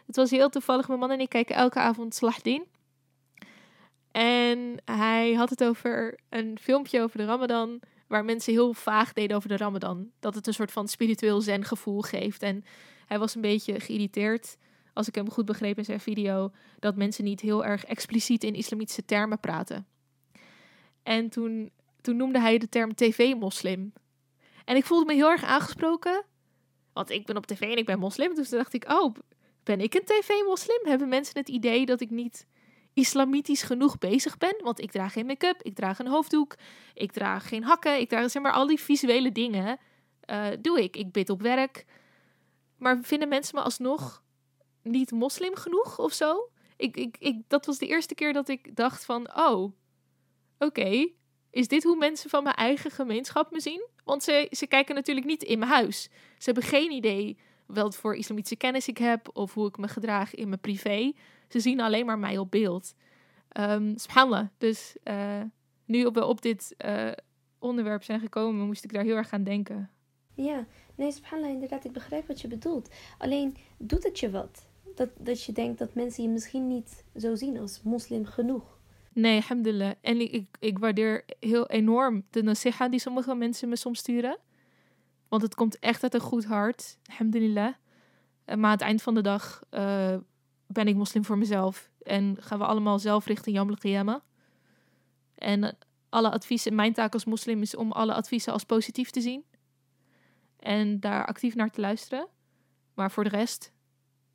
Het 0.06 0.16
was 0.16 0.30
heel 0.30 0.48
toevallig. 0.48 0.88
Mijn 0.88 1.00
man 1.00 1.10
en 1.10 1.20
ik 1.20 1.28
kijken 1.28 1.54
elke 1.54 1.78
avond 1.78 2.14
Slahdin. 2.14 2.64
En 4.10 4.76
hij 4.84 5.32
had 5.32 5.50
het 5.50 5.64
over 5.64 6.18
een 6.28 6.58
filmpje 6.60 7.02
over 7.02 7.18
de 7.18 7.24
Ramadan. 7.24 7.80
Waar 8.06 8.24
mensen 8.24 8.52
heel 8.52 8.74
vaag 8.74 9.12
deden 9.12 9.36
over 9.36 9.48
de 9.48 9.56
Ramadan. 9.56 10.10
Dat 10.20 10.34
het 10.34 10.46
een 10.46 10.54
soort 10.54 10.72
van 10.72 10.88
spiritueel 10.88 11.40
zen 11.40 11.64
gevoel 11.64 12.00
geeft. 12.00 12.42
En 12.42 12.64
hij 13.06 13.18
was 13.18 13.34
een 13.34 13.40
beetje 13.40 13.80
geïrriteerd, 13.80 14.56
als 14.92 15.08
ik 15.08 15.14
hem 15.14 15.30
goed 15.30 15.44
begreep 15.44 15.78
in 15.78 15.84
zijn 15.84 16.00
video, 16.00 16.52
dat 16.78 16.96
mensen 16.96 17.24
niet 17.24 17.40
heel 17.40 17.64
erg 17.64 17.84
expliciet 17.84 18.44
in 18.44 18.54
islamitische 18.54 19.04
termen 19.04 19.40
praten. 19.40 19.86
En 21.04 21.28
toen, 21.28 21.70
toen 22.00 22.16
noemde 22.16 22.40
hij 22.40 22.58
de 22.58 22.68
term 22.68 22.94
tv-moslim. 22.94 23.92
En 24.64 24.76
ik 24.76 24.84
voelde 24.84 25.04
me 25.04 25.14
heel 25.14 25.30
erg 25.30 25.44
aangesproken. 25.44 26.24
Want 26.92 27.10
ik 27.10 27.26
ben 27.26 27.36
op 27.36 27.46
tv 27.46 27.60
en 27.60 27.76
ik 27.76 27.86
ben 27.86 27.98
moslim. 27.98 28.34
Dus 28.34 28.48
toen 28.48 28.58
dacht 28.58 28.74
ik, 28.74 28.90
oh, 28.90 29.14
ben 29.62 29.80
ik 29.80 29.94
een 29.94 30.04
tv-moslim? 30.04 30.80
Hebben 30.82 31.08
mensen 31.08 31.38
het 31.38 31.48
idee 31.48 31.86
dat 31.86 32.00
ik 32.00 32.10
niet 32.10 32.46
islamitisch 32.92 33.62
genoeg 33.62 33.98
bezig 33.98 34.38
ben? 34.38 34.54
Want 34.62 34.80
ik 34.80 34.90
draag 34.90 35.12
geen 35.12 35.26
make-up, 35.26 35.62
ik 35.62 35.74
draag 35.74 35.98
een 35.98 36.06
hoofddoek, 36.06 36.54
ik 36.94 37.12
draag 37.12 37.48
geen 37.48 37.64
hakken, 37.64 38.00
ik 38.00 38.08
draag 38.08 38.30
zeg 38.30 38.42
maar 38.42 38.52
al 38.52 38.66
die 38.66 38.80
visuele 38.80 39.32
dingen. 39.32 39.78
Uh, 40.30 40.46
doe 40.60 40.82
ik. 40.82 40.96
Ik 40.96 41.12
bid 41.12 41.30
op 41.30 41.42
werk. 41.42 41.84
Maar 42.78 42.98
vinden 43.02 43.28
mensen 43.28 43.54
me 43.54 43.62
alsnog 43.62 44.22
niet 44.82 45.10
moslim 45.10 45.54
genoeg 45.54 45.98
of 45.98 46.12
zo? 46.12 46.48
Ik, 46.76 46.96
ik, 46.96 47.16
ik, 47.18 47.42
dat 47.48 47.66
was 47.66 47.78
de 47.78 47.86
eerste 47.86 48.14
keer 48.14 48.32
dat 48.32 48.48
ik 48.48 48.76
dacht 48.76 49.04
van, 49.04 49.36
oh, 49.36 49.72
oké, 50.64 51.08
is 51.50 51.68
dit 51.68 51.82
hoe 51.82 51.96
mensen 51.96 52.30
van 52.30 52.42
mijn 52.42 52.54
eigen 52.54 52.90
gemeenschap 52.90 53.50
me 53.50 53.60
zien? 53.60 53.86
Want 54.04 54.22
ze, 54.22 54.48
ze 54.50 54.66
kijken 54.66 54.94
natuurlijk 54.94 55.26
niet 55.26 55.42
in 55.42 55.58
mijn 55.58 55.70
huis. 55.70 56.02
Ze 56.38 56.44
hebben 56.44 56.62
geen 56.62 56.90
idee 56.90 57.38
wat 57.66 57.96
voor 57.96 58.16
islamitische 58.16 58.56
kennis 58.56 58.88
ik 58.88 58.98
heb 58.98 59.30
of 59.32 59.54
hoe 59.54 59.68
ik 59.68 59.78
me 59.78 59.88
gedraag 59.88 60.34
in 60.34 60.48
mijn 60.48 60.60
privé. 60.60 61.12
Ze 61.48 61.60
zien 61.60 61.80
alleen 61.80 62.06
maar 62.06 62.18
mij 62.18 62.38
op 62.38 62.50
beeld. 62.50 62.94
Um, 63.60 63.98
subhanallah. 63.98 64.46
Dus 64.58 64.96
uh, 65.04 65.42
nu 65.84 66.06
we 66.06 66.24
op 66.24 66.42
dit 66.42 66.74
uh, 66.84 67.10
onderwerp 67.58 68.02
zijn 68.02 68.20
gekomen, 68.20 68.66
moest 68.66 68.84
ik 68.84 68.92
daar 68.92 69.04
heel 69.04 69.16
erg 69.16 69.32
aan 69.32 69.44
denken. 69.44 69.90
Ja, 70.34 70.66
nee, 70.94 71.12
subhanallah, 71.12 71.52
inderdaad, 71.52 71.84
ik 71.84 71.92
begrijp 71.92 72.26
wat 72.26 72.40
je 72.40 72.48
bedoelt. 72.48 72.88
Alleen, 73.18 73.56
doet 73.78 74.04
het 74.04 74.18
je 74.18 74.30
wat? 74.30 74.68
Dat, 74.94 75.08
dat 75.18 75.44
je 75.44 75.52
denkt 75.52 75.78
dat 75.78 75.94
mensen 75.94 76.22
je 76.22 76.28
misschien 76.28 76.66
niet 76.66 77.04
zo 77.16 77.34
zien 77.34 77.58
als 77.58 77.82
moslim 77.82 78.24
genoeg. 78.24 78.73
Nee, 79.14 79.36
alhamdulillah. 79.40 79.92
En 80.00 80.20
ik, 80.20 80.30
ik, 80.30 80.56
ik 80.58 80.78
waardeer 80.78 81.24
heel 81.40 81.66
enorm 81.66 82.24
de 82.30 82.42
nasiha 82.42 82.88
die 82.88 83.00
sommige 83.00 83.34
mensen 83.34 83.68
me 83.68 83.76
soms 83.76 83.98
sturen. 83.98 84.38
Want 85.28 85.42
het 85.42 85.54
komt 85.54 85.78
echt 85.78 86.02
uit 86.02 86.14
een 86.14 86.20
goed 86.20 86.44
hart, 86.44 86.98
alhamdulillah. 87.06 87.74
Eh, 88.44 88.56
Maar 88.56 88.64
aan 88.64 88.70
het 88.70 88.80
eind 88.80 89.02
van 89.02 89.14
de 89.14 89.20
dag 89.20 89.62
eh, 89.70 90.16
ben 90.66 90.88
ik 90.88 90.94
moslim 90.94 91.24
voor 91.24 91.38
mezelf. 91.38 91.90
En 92.02 92.36
gaan 92.40 92.58
we 92.58 92.64
allemaal 92.64 92.98
zelf 92.98 93.26
richting 93.26 93.56
Yom 93.56 93.68
al-Qiyamah. 93.68 94.20
En 95.34 95.76
alle 96.08 96.30
adviezen, 96.30 96.74
mijn 96.74 96.92
taak 96.92 97.12
als 97.12 97.24
moslim 97.24 97.62
is 97.62 97.76
om 97.76 97.92
alle 97.92 98.14
adviezen 98.14 98.52
als 98.52 98.64
positief 98.64 99.10
te 99.10 99.20
zien. 99.20 99.44
En 100.56 101.00
daar 101.00 101.26
actief 101.26 101.54
naar 101.54 101.70
te 101.70 101.80
luisteren. 101.80 102.28
Maar 102.94 103.10
voor 103.10 103.24
de 103.24 103.30
rest 103.30 103.72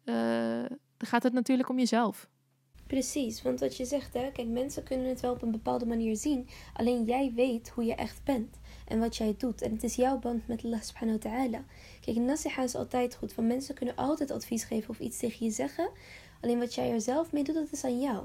eh, 0.03 0.65
gaat 0.98 1.24
het 1.24 1.33
natuurlijk 1.33 1.69
om 1.69 1.77
jezelf. 1.77 2.29
Precies, 2.89 3.41
want 3.41 3.60
wat 3.60 3.77
je 3.77 3.86
zegt, 3.86 4.13
hè, 4.13 4.31
kijk, 4.31 4.48
mensen 4.48 4.84
kunnen 4.84 5.08
het 5.08 5.19
wel 5.19 5.31
op 5.31 5.41
een 5.41 5.51
bepaalde 5.51 5.86
manier 5.86 6.15
zien. 6.15 6.48
Alleen 6.74 7.03
jij 7.03 7.31
weet 7.36 7.69
hoe 7.69 7.84
je 7.84 7.96
echt 7.96 8.24
bent 8.24 8.60
en 8.88 9.00
wat 9.00 9.17
jij 9.17 9.36
doet. 9.38 9.62
En 9.62 9.72
het 9.72 9.84
is 9.84 9.96
jouw 9.96 10.19
band 10.19 10.48
met 10.48 10.63
Allah 10.65 10.81
subhanahu 10.81 11.19
wa 11.22 11.29
ta'ala. 11.29 11.63
Kijk, 12.01 12.17
nasiha 12.17 12.63
is 12.63 12.75
altijd 12.75 13.15
goed, 13.15 13.36
want 13.36 13.48
mensen 13.48 13.75
kunnen 13.75 13.96
altijd 13.96 14.31
advies 14.31 14.63
geven 14.63 14.89
of 14.89 15.00
iets 15.00 15.17
tegen 15.17 15.46
je 15.46 15.51
zeggen. 15.51 15.89
Alleen 16.41 16.60
wat 16.60 16.75
jij 16.75 16.91
er 16.91 17.01
zelf 17.01 17.31
mee 17.31 17.43
doet, 17.43 17.55
dat 17.55 17.72
is 17.72 17.84
aan 17.84 18.00
jou. 18.00 18.24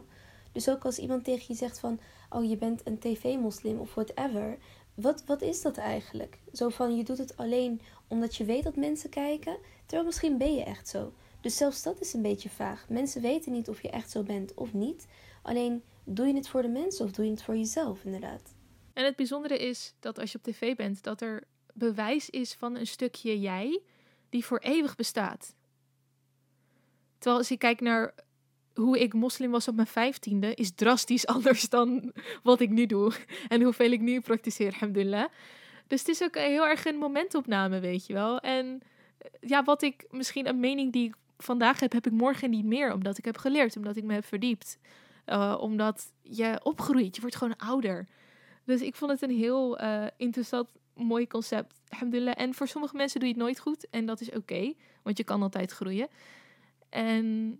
Dus 0.53 0.69
ook 0.69 0.85
als 0.85 0.99
iemand 0.99 1.25
tegen 1.25 1.45
je 1.49 1.55
zegt 1.55 1.79
van, 1.79 2.01
oh 2.31 2.49
je 2.49 2.57
bent 2.57 2.81
een 2.85 2.99
tv-moslim 2.99 3.79
of 3.79 3.95
whatever. 3.95 4.59
Wat, 4.95 5.25
wat 5.27 5.43
is 5.43 5.63
dat 5.63 5.77
eigenlijk? 5.77 6.39
Zo 6.53 6.69
van, 6.69 6.97
je 6.97 7.05
doet 7.05 7.19
het 7.19 7.37
alleen 7.37 7.81
omdat 8.09 8.37
je 8.37 8.45
weet 8.45 8.65
dat 8.65 8.77
mensen 8.77 9.11
kijken, 9.11 9.57
terwijl 9.87 10.07
misschien 10.07 10.39
ben 10.39 10.55
je 10.55 10.65
echt 10.65 10.89
zo. 10.89 11.13
Dus 11.45 11.57
zelfs 11.57 11.83
dat 11.83 12.01
is 12.01 12.13
een 12.13 12.23
beetje 12.23 12.49
vaag. 12.49 12.89
Mensen 12.89 13.23
weten 13.23 13.53
niet 13.53 13.69
of 13.69 13.83
je 13.83 13.91
echt 13.91 14.11
zo 14.11 14.23
bent 14.23 14.55
of 14.55 14.73
niet. 14.73 15.07
Alleen 15.43 15.83
doe 16.05 16.27
je 16.27 16.35
het 16.35 16.49
voor 16.49 16.63
de 16.63 16.69
mensen 16.69 17.05
of 17.05 17.11
doe 17.11 17.25
je 17.25 17.31
het 17.31 17.43
voor 17.43 17.57
jezelf, 17.57 18.05
inderdaad. 18.05 18.55
En 18.93 19.05
het 19.05 19.17
bijzondere 19.17 19.59
is 19.59 19.95
dat 20.01 20.19
als 20.19 20.33
je 20.33 20.39
op 20.39 20.45
tv 20.45 20.77
bent, 20.77 21.03
dat 21.03 21.21
er 21.21 21.45
bewijs 21.75 22.31
is 22.31 22.55
van 22.55 22.77
een 22.77 22.87
stukje 22.87 23.41
jij 23.41 23.81
die 24.29 24.45
voor 24.45 24.59
eeuwig 24.59 24.95
bestaat. 24.95 25.55
Terwijl 27.19 27.39
als 27.39 27.51
ik 27.51 27.59
kijk 27.59 27.81
naar 27.81 28.15
hoe 28.75 28.99
ik 28.99 29.13
moslim 29.13 29.51
was 29.51 29.69
op 29.69 29.75
mijn 29.75 29.87
vijftiende, 29.87 30.55
is 30.55 30.75
drastisch 30.75 31.27
anders 31.37 31.69
dan 31.69 32.13
wat 32.43 32.61
ik 32.61 32.71
nu 32.71 32.87
doe. 32.87 33.13
En 33.49 33.63
hoeveel 33.63 33.91
ik 33.91 34.01
nu 34.01 34.21
praktiseer, 34.21 34.73
alhamdulillah. 34.73 35.29
Dus 35.87 35.99
het 35.99 36.09
is 36.09 36.23
ook 36.23 36.37
heel 36.37 36.67
erg 36.67 36.85
een 36.85 36.97
momentopname, 36.97 37.81
weet 37.81 38.07
je 38.07 38.13
wel. 38.13 38.41
En 38.41 38.83
ja, 39.41 39.65
wat 39.65 39.83
ik 39.83 40.05
misschien 40.11 40.49
een 40.49 40.61
mening 40.61 40.93
die 40.93 41.09
ik 41.09 41.15
vandaag 41.45 41.81
heb, 41.81 41.93
heb 41.93 42.07
ik 42.07 42.13
morgen 42.13 42.51
niet 42.51 42.65
meer. 42.65 42.93
Omdat 42.93 43.19
ik 43.19 43.25
heb 43.25 43.37
geleerd, 43.37 43.77
omdat 43.77 43.97
ik 43.97 44.05
me 44.05 44.13
heb 44.13 44.25
verdiept. 44.25 44.79
Uh, 45.27 45.57
omdat 45.61 46.13
je 46.23 46.61
opgroeit, 46.63 47.15
je 47.15 47.21
wordt 47.21 47.37
gewoon 47.37 47.57
ouder. 47.57 48.07
Dus 48.65 48.81
ik 48.81 48.95
vond 48.95 49.11
het 49.11 49.23
een 49.23 49.37
heel 49.37 49.81
uh, 49.81 50.07
interessant, 50.17 50.69
mooi 50.95 51.27
concept. 51.27 51.81
Alhamdulillah. 51.89 52.35
En 52.37 52.55
voor 52.55 52.69
sommige 52.69 52.97
mensen 52.97 53.21
doe 53.21 53.29
je 53.29 53.35
het 53.35 53.43
nooit 53.43 53.59
goed. 53.59 53.91
En 53.91 54.07
dat 54.07 54.21
is 54.21 54.31
oké, 54.31 54.75
want 55.03 55.17
je 55.19 55.25
kan 55.25 55.43
altijd 55.43 55.73
groeien. 55.73 56.09
En 56.89 57.59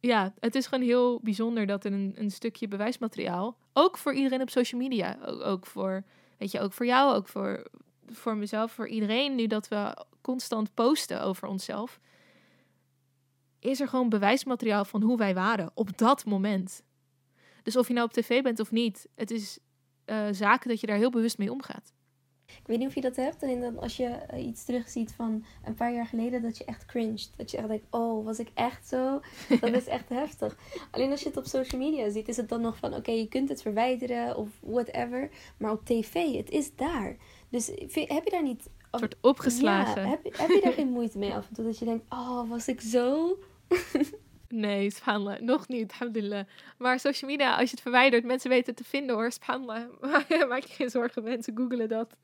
ja, 0.00 0.34
het 0.40 0.54
is 0.54 0.66
gewoon 0.66 0.84
heel 0.84 1.20
bijzonder 1.22 1.66
dat 1.66 1.84
er 1.84 1.92
een, 1.92 2.12
een 2.16 2.30
stukje 2.30 2.68
bewijsmateriaal, 2.68 3.56
ook 3.72 3.96
voor 3.96 4.14
iedereen 4.14 4.40
op 4.40 4.50
social 4.50 4.80
media, 4.80 5.18
ook, 5.24 5.40
ook 5.40 5.66
voor, 5.66 6.04
weet 6.38 6.50
je, 6.50 6.60
ook 6.60 6.72
voor 6.72 6.86
jou, 6.86 7.14
ook 7.14 7.28
voor, 7.28 7.66
voor 8.06 8.36
mezelf, 8.36 8.72
voor 8.72 8.88
iedereen, 8.88 9.34
nu 9.34 9.46
dat 9.46 9.68
we 9.68 10.04
constant 10.20 10.74
posten 10.74 11.22
over 11.22 11.48
onszelf, 11.48 12.00
is 13.60 13.80
er 13.80 13.88
gewoon 13.88 14.08
bewijsmateriaal 14.08 14.84
van 14.84 15.02
hoe 15.02 15.16
wij 15.16 15.34
waren 15.34 15.70
op 15.74 15.98
dat 15.98 16.24
moment. 16.24 16.82
Dus 17.62 17.76
of 17.76 17.88
je 17.88 17.94
nou 17.94 18.06
op 18.06 18.12
tv 18.12 18.42
bent 18.42 18.60
of 18.60 18.70
niet, 18.70 19.08
het 19.14 19.30
is 19.30 19.58
uh, 20.06 20.26
zaken 20.30 20.68
dat 20.68 20.80
je 20.80 20.86
daar 20.86 20.96
heel 20.96 21.10
bewust 21.10 21.38
mee 21.38 21.52
omgaat. 21.52 21.92
Ik 22.58 22.66
weet 22.66 22.78
niet 22.78 22.88
of 22.88 22.94
je 22.94 23.00
dat 23.00 23.16
hebt. 23.16 23.42
En 23.42 23.60
dan 23.60 23.78
als 23.78 23.96
je 23.96 24.18
uh, 24.32 24.46
iets 24.46 24.64
terugziet 24.64 25.12
van 25.12 25.44
een 25.64 25.74
paar 25.74 25.92
jaar 25.92 26.06
geleden, 26.06 26.42
dat 26.42 26.58
je 26.58 26.64
echt 26.64 26.84
cringed. 26.84 27.30
Dat 27.36 27.50
je 27.50 27.56
echt 27.56 27.68
denkt, 27.68 27.86
oh, 27.90 28.24
was 28.24 28.38
ik 28.38 28.50
echt 28.54 28.88
zo? 28.88 29.20
Dat 29.60 29.72
is 29.72 29.86
echt 29.86 30.08
heftig. 30.08 30.56
Alleen 30.90 31.10
als 31.10 31.20
je 31.20 31.28
het 31.28 31.36
op 31.36 31.46
social 31.46 31.80
media 31.80 32.10
ziet, 32.10 32.28
is 32.28 32.36
het 32.36 32.48
dan 32.48 32.60
nog 32.60 32.76
van, 32.76 32.88
oké, 32.88 32.98
okay, 32.98 33.18
je 33.18 33.28
kunt 33.28 33.48
het 33.48 33.62
verwijderen 33.62 34.36
of 34.36 34.48
whatever. 34.60 35.30
Maar 35.56 35.72
op 35.72 35.84
tv, 35.84 36.36
het 36.36 36.50
is 36.50 36.74
daar. 36.74 37.16
Dus 37.48 37.66
heb 37.66 38.24
je 38.24 38.30
daar 38.30 38.42
niet... 38.42 38.70
Een 38.90 38.98
soort 38.98 39.16
opgeslagen. 39.20 40.02
Ja, 40.02 40.08
heb, 40.08 40.24
heb 40.36 40.48
je 40.48 40.60
daar 40.62 40.72
geen 40.82 40.90
moeite 40.90 41.18
mee 41.18 41.34
af 41.34 41.48
en 41.48 41.54
toe? 41.54 41.64
Dat 41.64 41.78
je 41.78 41.84
denkt, 41.84 42.04
oh, 42.08 42.48
was 42.48 42.68
ik 42.68 42.80
zo? 42.80 43.38
Nee, 44.50 44.90
subhanallah. 44.90 45.40
Nog 45.40 45.68
niet, 45.68 45.92
alhamdulillah. 45.92 46.44
Maar 46.78 47.00
social 47.00 47.30
media, 47.30 47.50
als 47.50 47.64
je 47.64 47.70
het 47.70 47.80
verwijdert, 47.80 48.24
mensen 48.24 48.50
weten 48.50 48.74
te 48.74 48.84
vinden 48.84 49.14
hoor. 49.14 49.32
Subhanallah. 49.32 49.88
Maak 50.48 50.62
je 50.62 50.74
geen 50.74 50.90
zorgen, 50.90 51.22
mensen 51.22 51.56
googelen 51.56 51.88
dat. 51.88 52.16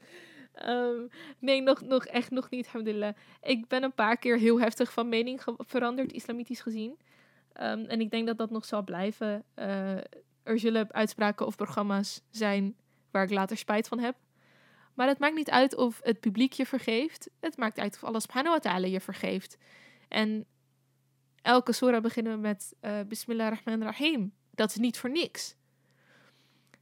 Um, 0.69 1.09
nee, 1.39 1.63
nog, 1.63 1.81
nog 1.81 2.05
echt 2.05 2.31
nog 2.31 2.51
niet, 2.51 2.67
alhamdulillah. 2.67 3.15
Ik 3.43 3.69
ben 3.69 3.83
een 3.83 3.93
paar 3.93 4.17
keer 4.17 4.39
heel 4.39 4.61
heftig 4.61 4.93
van 4.93 5.09
mening 5.09 5.43
veranderd, 5.59 6.13
islamitisch 6.13 6.61
gezien. 6.61 6.99
Um, 7.61 7.85
en 7.85 8.01
ik 8.01 8.11
denk 8.11 8.27
dat 8.27 8.39
dat 8.39 8.51
nog 8.51 8.65
zal 8.65 8.83
blijven. 8.83 9.45
Uh, 9.57 9.97
er 10.43 10.59
zullen 10.59 10.93
uitspraken 10.93 11.47
of 11.47 11.57
programma's 11.57 12.23
zijn 12.31 12.77
waar 13.11 13.25
ik 13.25 13.31
later 13.31 13.57
spijt 13.57 13.89
van 13.89 13.99
heb. 13.99 14.17
Maar 14.95 15.09
het 15.09 15.19
maakt 15.19 15.35
niet 15.35 15.51
uit 15.51 15.77
of 15.77 16.01
het 16.03 16.21
publiek 16.21 16.53
je 16.53 16.67
vergeeft. 16.67 17.31
Het 17.41 17.57
maakt 17.57 17.79
uit 17.79 17.95
of 17.95 18.05
Allah 18.05 18.21
subhanahu 18.21 18.55
wa 18.55 18.61
ta'ala 18.61 18.87
je 18.87 19.01
vergeeft. 19.01 19.59
En 20.09 20.47
elke 21.47 21.73
surah 21.73 22.03
beginnen 22.03 22.33
we 22.33 22.39
met 22.39 22.75
uh, 22.81 23.01
Bismillah 23.09 23.53
rahman 23.53 23.83
rahim. 23.83 24.33
Dat 24.51 24.71
is 24.71 24.77
niet 24.77 24.99
voor 24.99 25.11
niks. 25.11 25.55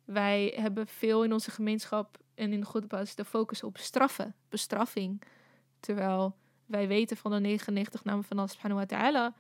Wij 0.04 0.52
hebben 0.56 0.87
veel 0.87 1.25
in 1.25 1.33
onze 1.33 1.50
gemeenschap 1.50 2.18
en 2.35 2.52
in 2.52 2.61
de 2.61 3.06
de 3.14 3.25
focus 3.25 3.62
op 3.62 3.78
straffen, 3.78 4.35
bestraffing. 4.49 5.23
Terwijl 5.80 6.37
wij 6.66 6.88
weten 6.88 7.16
van 7.16 7.30
de 7.30 7.40
99 7.40 8.04
namen 8.04 8.25
van 8.25 8.37
Allah 8.37 8.50
subhanahu 8.50 8.80
wa 8.80 8.87
ta'ala 8.87 9.35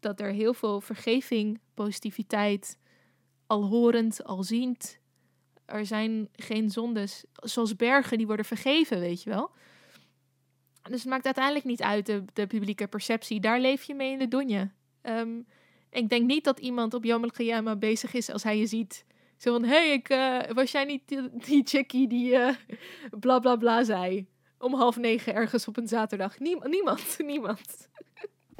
dat 0.00 0.20
er 0.20 0.32
heel 0.32 0.54
veel 0.54 0.80
vergeving, 0.80 1.60
positiviteit, 1.74 2.78
alhorend, 3.46 4.24
alziend. 4.24 4.98
Er 5.64 5.86
zijn 5.86 6.28
geen 6.32 6.70
zondes, 6.70 7.24
zoals 7.32 7.76
bergen, 7.76 8.18
die 8.18 8.26
worden 8.26 8.44
vergeven, 8.44 9.00
weet 9.00 9.22
je 9.22 9.30
wel. 9.30 9.50
Dus 10.82 11.00
het 11.00 11.08
maakt 11.08 11.24
uiteindelijk 11.24 11.64
niet 11.64 11.82
uit 11.82 12.06
de, 12.06 12.24
de 12.32 12.46
publieke 12.46 12.86
perceptie. 12.86 13.40
Daar 13.40 13.60
leef 13.60 13.82
je 13.82 13.94
mee 13.94 14.12
in 14.12 14.18
de 14.18 14.28
donje. 14.28 14.70
Um, 15.02 15.46
ik 15.90 16.08
denk 16.08 16.26
niet 16.26 16.44
dat 16.44 16.58
iemand 16.58 16.94
op 16.94 17.04
Yom 17.04 17.24
al 17.66 17.76
bezig 17.76 18.14
is 18.14 18.30
als 18.30 18.42
hij 18.42 18.58
je 18.58 18.66
ziet. 18.66 19.04
Zo 19.36 19.52
van, 19.52 19.64
hé, 19.64 19.68
hey, 19.68 19.92
ik, 19.92 20.10
uh, 20.10 20.54
was 20.54 20.70
jij 20.70 20.84
niet 20.84 21.08
die, 21.08 21.30
die 21.32 21.62
chickie 21.64 22.08
die 22.08 22.32
uh, 22.32 22.54
bla 23.20 23.38
bla 23.38 23.56
bla 23.56 23.84
zei? 23.84 24.26
Om 24.58 24.74
half 24.74 24.96
negen 24.96 25.34
ergens 25.34 25.68
op 25.68 25.76
een 25.76 25.88
zaterdag. 25.88 26.38
Niem 26.38 26.60
niemand, 26.68 27.16
niemand. 27.32 27.88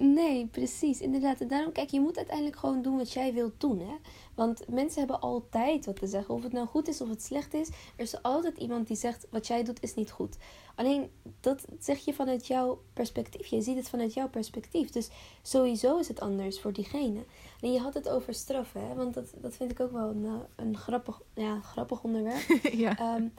Nee, 0.01 0.47
precies, 0.47 1.01
inderdaad. 1.01 1.41
En 1.41 1.49
daarom, 1.49 1.73
kijk, 1.73 1.91
je 1.91 2.01
moet 2.01 2.17
uiteindelijk 2.17 2.57
gewoon 2.57 2.83
doen 2.83 2.97
wat 2.97 3.13
jij 3.13 3.33
wilt 3.33 3.61
doen, 3.61 3.79
hè. 3.79 3.95
Want 4.35 4.69
mensen 4.69 4.99
hebben 4.99 5.21
altijd 5.21 5.87
wat 5.87 5.97
te 5.97 6.07
zeggen. 6.07 6.35
Of 6.35 6.43
het 6.43 6.53
nou 6.53 6.67
goed 6.67 6.89
is 6.89 7.01
of 7.01 7.09
het 7.09 7.23
slecht 7.23 7.55
is. 7.55 7.69
Er 7.69 7.75
is 7.97 8.23
altijd 8.23 8.57
iemand 8.57 8.87
die 8.87 8.97
zegt, 8.97 9.27
wat 9.31 9.47
jij 9.47 9.65
doet 9.65 9.83
is 9.83 9.95
niet 9.95 10.11
goed. 10.11 10.37
Alleen, 10.75 11.11
dat 11.41 11.65
zeg 11.79 11.99
je 11.99 12.15
vanuit 12.15 12.47
jouw 12.47 12.83
perspectief. 12.93 13.47
Je 13.47 13.61
ziet 13.61 13.77
het 13.77 13.89
vanuit 13.89 14.15
jouw 14.15 14.29
perspectief. 14.29 14.91
Dus 14.91 15.09
sowieso 15.43 15.99
is 15.99 16.09
het 16.09 16.21
anders 16.21 16.61
voor 16.61 16.73
diegene. 16.73 17.25
En 17.61 17.73
je 17.73 17.79
had 17.79 17.95
het 17.95 18.09
over 18.09 18.35
straffen, 18.35 18.89
hè. 18.89 18.95
Want 18.95 19.15
dat, 19.15 19.35
dat 19.41 19.57
vind 19.57 19.71
ik 19.71 19.81
ook 19.81 19.93
wel 19.93 20.09
een, 20.09 20.43
een 20.57 20.77
grappig, 20.77 21.23
ja, 21.35 21.61
grappig 21.61 22.03
onderwerp. 22.03 22.61
ja. 22.73 23.17
Um, 23.17 23.33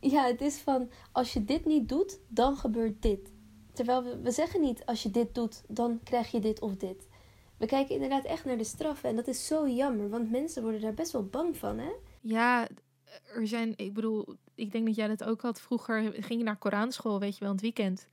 ja, 0.00 0.26
het 0.26 0.40
is 0.40 0.56
van, 0.56 0.90
als 1.12 1.32
je 1.32 1.44
dit 1.44 1.64
niet 1.64 1.88
doet, 1.88 2.18
dan 2.28 2.56
gebeurt 2.56 3.02
dit. 3.02 3.30
Terwijl 3.78 4.22
we, 4.22 4.30
zeggen 4.30 4.60
niet, 4.60 4.86
als 4.86 5.02
je 5.02 5.10
dit 5.10 5.34
doet, 5.34 5.62
dan 5.68 6.00
krijg 6.04 6.30
je 6.30 6.40
dit 6.40 6.60
of 6.60 6.76
dit. 6.76 7.08
We 7.56 7.66
kijken 7.66 7.94
inderdaad 7.94 8.24
echt 8.24 8.44
naar 8.44 8.58
de 8.58 8.64
straffen. 8.64 9.08
En 9.08 9.16
dat 9.16 9.26
is 9.26 9.46
zo 9.46 9.68
jammer, 9.68 10.08
want 10.08 10.30
mensen 10.30 10.62
worden 10.62 10.80
daar 10.80 10.94
best 10.94 11.12
wel 11.12 11.24
bang 11.24 11.56
van, 11.56 11.78
hè? 11.78 11.90
Ja, 12.20 12.68
er 13.34 13.46
zijn, 13.46 13.72
ik 13.76 13.94
bedoel, 13.94 14.36
ik 14.54 14.72
denk 14.72 14.86
dat 14.86 14.94
jij 14.94 15.08
dat 15.08 15.24
ook 15.24 15.40
had. 15.40 15.60
Vroeger 15.60 16.12
ging 16.12 16.38
je 16.38 16.44
naar 16.44 16.56
Koranschool, 16.56 17.20
weet 17.20 17.34
je 17.34 17.40
wel, 17.40 17.48
in 17.48 17.54
het 17.54 17.64
weekend. 17.64 18.08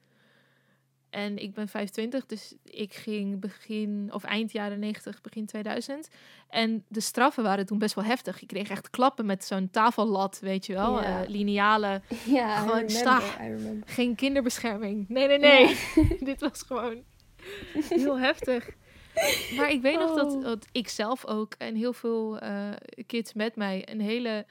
En 1.16 1.38
ik 1.38 1.54
ben 1.54 1.68
25, 1.68 2.26
dus 2.26 2.56
ik 2.64 2.94
ging 2.94 3.40
begin, 3.40 4.10
of 4.12 4.24
eind 4.24 4.52
jaren 4.52 4.80
90, 4.80 5.22
begin 5.22 5.46
2000. 5.46 6.08
En 6.50 6.84
de 6.88 7.00
straffen 7.00 7.44
waren 7.44 7.66
toen 7.66 7.78
best 7.78 7.96
wel 7.96 8.04
heftig. 8.04 8.40
Je 8.40 8.46
kreeg 8.46 8.70
echt 8.70 8.90
klappen 8.90 9.26
met 9.26 9.46
zo'n 9.46 9.70
tafellat, 9.70 10.40
weet 10.42 10.66
je 10.66 10.74
wel. 10.74 11.02
Ja. 11.02 11.22
Uh, 11.22 11.30
linealen. 11.30 12.04
Ja, 12.26 12.60
gewoon 12.60 12.84
I 12.84 12.90
sta. 12.90 13.22
remember, 13.38 13.90
I 13.90 13.94
Geen 13.94 14.16
kinderbescherming. 14.16 15.10
Nee, 15.10 15.28
nee, 15.28 15.38
nee. 15.38 15.78
Dit 16.30 16.40
was 16.40 16.62
gewoon 16.62 17.04
heel 17.90 18.20
heftig. 18.20 18.70
Maar 19.58 19.72
ik 19.72 19.82
weet 19.82 19.98
oh. 19.98 20.02
nog 20.02 20.16
dat, 20.16 20.42
dat 20.42 20.68
ik 20.72 20.88
zelf 20.88 21.26
ook 21.26 21.54
en 21.58 21.76
heel 21.76 21.94
veel 21.94 22.44
uh, 22.44 22.70
kids 23.06 23.34
met 23.34 23.56
mij 23.56 23.88
een 23.90 24.02
hele 24.02 24.46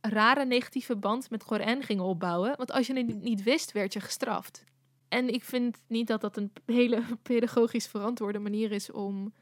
rare 0.00 0.44
negatieve 0.44 0.96
band 0.96 1.30
met 1.30 1.44
Koran 1.44 1.82
gingen 1.82 2.04
opbouwen. 2.04 2.54
Want 2.56 2.72
als 2.72 2.86
je 2.86 2.96
het 2.96 3.22
niet 3.22 3.42
wist, 3.42 3.72
werd 3.72 3.92
je 3.92 4.00
gestraft. 4.00 4.64
En 5.12 5.28
ik 5.28 5.44
vind 5.44 5.82
niet 5.86 6.06
dat 6.06 6.20
dat 6.20 6.36
een 6.36 6.52
hele 6.66 7.02
pedagogisch 7.22 7.86
verantwoorde 7.86 8.38
manier 8.38 8.72
is 8.72 8.90
om 8.90 9.32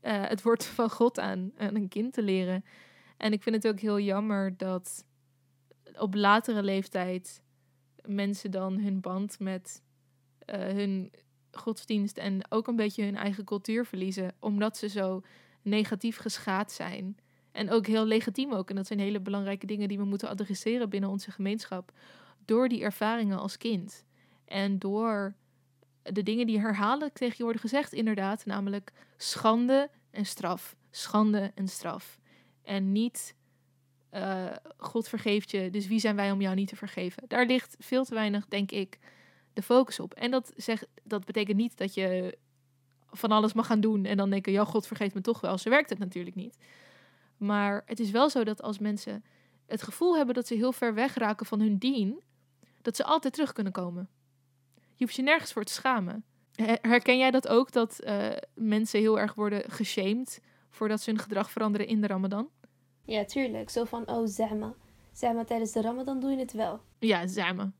eh, 0.00 0.22
het 0.28 0.42
woord 0.42 0.64
van 0.64 0.90
God 0.90 1.18
aan, 1.18 1.52
aan 1.56 1.74
een 1.74 1.88
kind 1.88 2.12
te 2.12 2.22
leren. 2.22 2.64
En 3.16 3.32
ik 3.32 3.42
vind 3.42 3.56
het 3.56 3.68
ook 3.68 3.80
heel 3.80 4.00
jammer 4.00 4.56
dat 4.56 5.04
op 5.98 6.14
latere 6.14 6.62
leeftijd 6.62 7.42
mensen 8.06 8.50
dan 8.50 8.78
hun 8.78 9.00
band 9.00 9.38
met 9.38 9.82
eh, 10.38 10.60
hun 10.60 11.12
godsdienst 11.50 12.18
en 12.18 12.40
ook 12.48 12.66
een 12.66 12.76
beetje 12.76 13.04
hun 13.04 13.16
eigen 13.16 13.44
cultuur 13.44 13.86
verliezen, 13.86 14.34
omdat 14.40 14.76
ze 14.76 14.88
zo 14.88 15.22
negatief 15.62 16.16
geschaad 16.16 16.72
zijn. 16.72 17.16
En 17.52 17.70
ook 17.70 17.86
heel 17.86 18.04
legitiem 18.04 18.52
ook. 18.52 18.70
En 18.70 18.76
dat 18.76 18.86
zijn 18.86 18.98
hele 18.98 19.20
belangrijke 19.20 19.66
dingen 19.66 19.88
die 19.88 19.98
we 19.98 20.04
moeten 20.04 20.28
adresseren 20.28 20.88
binnen 20.88 21.10
onze 21.10 21.30
gemeenschap. 21.30 21.92
Door 22.44 22.68
die 22.68 22.82
ervaringen 22.82 23.38
als 23.38 23.56
kind. 23.56 24.04
En 24.52 24.78
door 24.78 25.34
de 26.02 26.22
dingen 26.22 26.46
die 26.46 26.60
herhaaldelijk 26.60 27.14
tegen 27.14 27.34
je 27.36 27.42
worden 27.42 27.60
gezegd, 27.60 27.92
inderdaad. 27.92 28.46
Namelijk 28.46 28.92
schande 29.16 29.90
en 30.10 30.26
straf. 30.26 30.76
Schande 30.90 31.52
en 31.54 31.68
straf. 31.68 32.18
En 32.62 32.92
niet 32.92 33.34
eh, 34.10 34.46
God 34.76 35.08
vergeeft 35.08 35.50
je, 35.50 35.70
dus 35.70 35.86
wie 35.86 35.98
zijn 35.98 36.16
wij 36.16 36.30
om 36.30 36.40
jou 36.40 36.54
niet 36.54 36.68
te 36.68 36.76
vergeven? 36.76 37.22
Daar 37.26 37.46
ligt 37.46 37.76
veel 37.78 38.04
te 38.04 38.14
weinig, 38.14 38.46
denk 38.48 38.70
ik, 38.70 38.98
de 39.52 39.62
focus 39.62 40.00
op. 40.00 40.14
En 40.14 40.30
dat, 40.30 40.52
zegt, 40.56 40.86
dat 41.02 41.24
betekent 41.24 41.56
niet 41.56 41.76
dat 41.76 41.94
je 41.94 42.38
van 43.10 43.30
alles 43.30 43.52
mag 43.52 43.66
gaan 43.66 43.80
doen 43.80 44.04
en 44.04 44.16
dan 44.16 44.30
denken, 44.30 44.52
ja, 44.52 44.64
God 44.64 44.86
vergeeft 44.86 45.14
me 45.14 45.20
toch 45.20 45.40
wel. 45.40 45.58
Zo 45.58 45.70
werkt 45.70 45.90
het 45.90 45.98
natuurlijk 45.98 46.36
niet. 46.36 46.56
Maar 47.36 47.82
het 47.86 48.00
is 48.00 48.10
wel 48.10 48.30
zo 48.30 48.44
dat 48.44 48.62
als 48.62 48.78
mensen 48.78 49.24
het 49.66 49.82
gevoel 49.82 50.16
hebben 50.16 50.34
dat 50.34 50.46
ze 50.46 50.54
heel 50.54 50.72
ver 50.72 50.94
weg 50.94 51.14
raken 51.14 51.46
van 51.46 51.60
hun 51.60 51.78
dien, 51.78 52.22
dat 52.82 52.96
ze 52.96 53.04
altijd 53.04 53.32
terug 53.32 53.52
kunnen 53.52 53.72
komen. 53.72 54.08
Je 55.02 55.08
hoeft 55.08 55.20
je 55.20 55.26
nergens 55.26 55.52
voor 55.52 55.64
te 55.64 55.72
schamen. 55.72 56.24
Her- 56.54 56.78
Herken 56.82 57.18
jij 57.18 57.30
dat 57.30 57.48
ook, 57.48 57.72
dat 57.72 57.98
eh, 58.00 58.26
mensen 58.54 59.00
heel 59.00 59.18
erg 59.20 59.34
worden 59.34 59.70
geshamed 59.70 60.40
voordat 60.70 61.00
ze 61.00 61.10
hun 61.10 61.18
gedrag 61.18 61.50
veranderen 61.50 61.86
in 61.86 62.00
de 62.00 62.06
Ramadan? 62.06 62.48
Ja, 63.04 63.24
tuurlijk. 63.24 63.70
Zo 63.70 63.84
van, 63.84 64.08
oh, 64.08 64.26
zama. 64.26 64.74
Zama, 65.12 65.44
tijdens 65.44 65.72
de 65.72 65.80
ramadan 65.80 66.20
doe 66.20 66.30
je 66.30 66.36
het 66.38 66.52
wel. 66.52 66.80
Ja, 66.98 67.26
samen. 67.26 67.74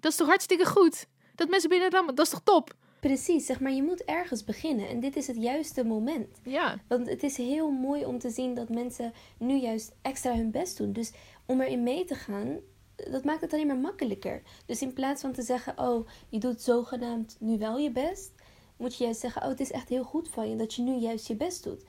Dat 0.00 0.10
is 0.12 0.18
toch 0.18 0.26
hartstikke 0.28 0.64
goed? 0.66 1.06
Dat 1.34 1.48
mensen 1.48 1.68
binnen 1.68 1.90
Ramadan, 1.90 2.14
dat 2.14 2.24
is 2.26 2.32
toch 2.32 2.42
top? 2.42 2.74
Precies, 3.00 3.46
zeg 3.46 3.60
maar, 3.60 3.72
je 3.72 3.82
moet 3.82 4.04
ergens 4.04 4.44
beginnen. 4.44 4.88
En 4.88 5.00
dit 5.00 5.16
is 5.16 5.26
het 5.26 5.36
juiste 5.36 5.84
moment. 5.84 6.38
Ja, 6.42 6.78
Want 6.88 7.08
het 7.08 7.22
is 7.22 7.36
heel 7.36 7.70
mooi 7.70 8.04
om 8.04 8.18
te 8.18 8.30
zien 8.30 8.54
dat 8.54 8.68
mensen 8.68 9.12
nu 9.38 9.54
juist 9.60 9.94
extra 10.02 10.34
hun 10.36 10.50
best 10.50 10.76
doen. 10.78 10.92
Dus 10.92 11.12
om 11.46 11.60
erin 11.60 11.82
mee 11.82 12.04
te 12.04 12.14
gaan, 12.14 12.58
dat 12.96 13.24
maakt 13.24 13.40
het 13.40 13.52
alleen 13.52 13.66
maar 13.66 13.76
makkelijker. 13.76 14.42
Dus 14.66 14.82
in 14.82 14.92
plaats 14.92 15.20
van 15.20 15.32
te 15.32 15.42
zeggen, 15.42 15.78
oh, 15.78 16.08
je 16.28 16.38
doet 16.38 16.62
zogenaamd 16.62 17.36
nu 17.40 17.58
wel 17.58 17.78
je 17.78 17.90
best, 17.90 18.32
moet 18.76 18.96
je 18.96 19.04
juist 19.04 19.20
zeggen, 19.20 19.42
oh, 19.42 19.48
het 19.48 19.60
is 19.60 19.70
echt 19.70 19.88
heel 19.88 20.04
goed 20.04 20.28
van 20.28 20.50
je 20.50 20.56
dat 20.56 20.74
je 20.74 20.82
nu 20.82 20.94
juist 20.94 21.26
je 21.26 21.34
best 21.34 21.64
doet. 21.64 21.84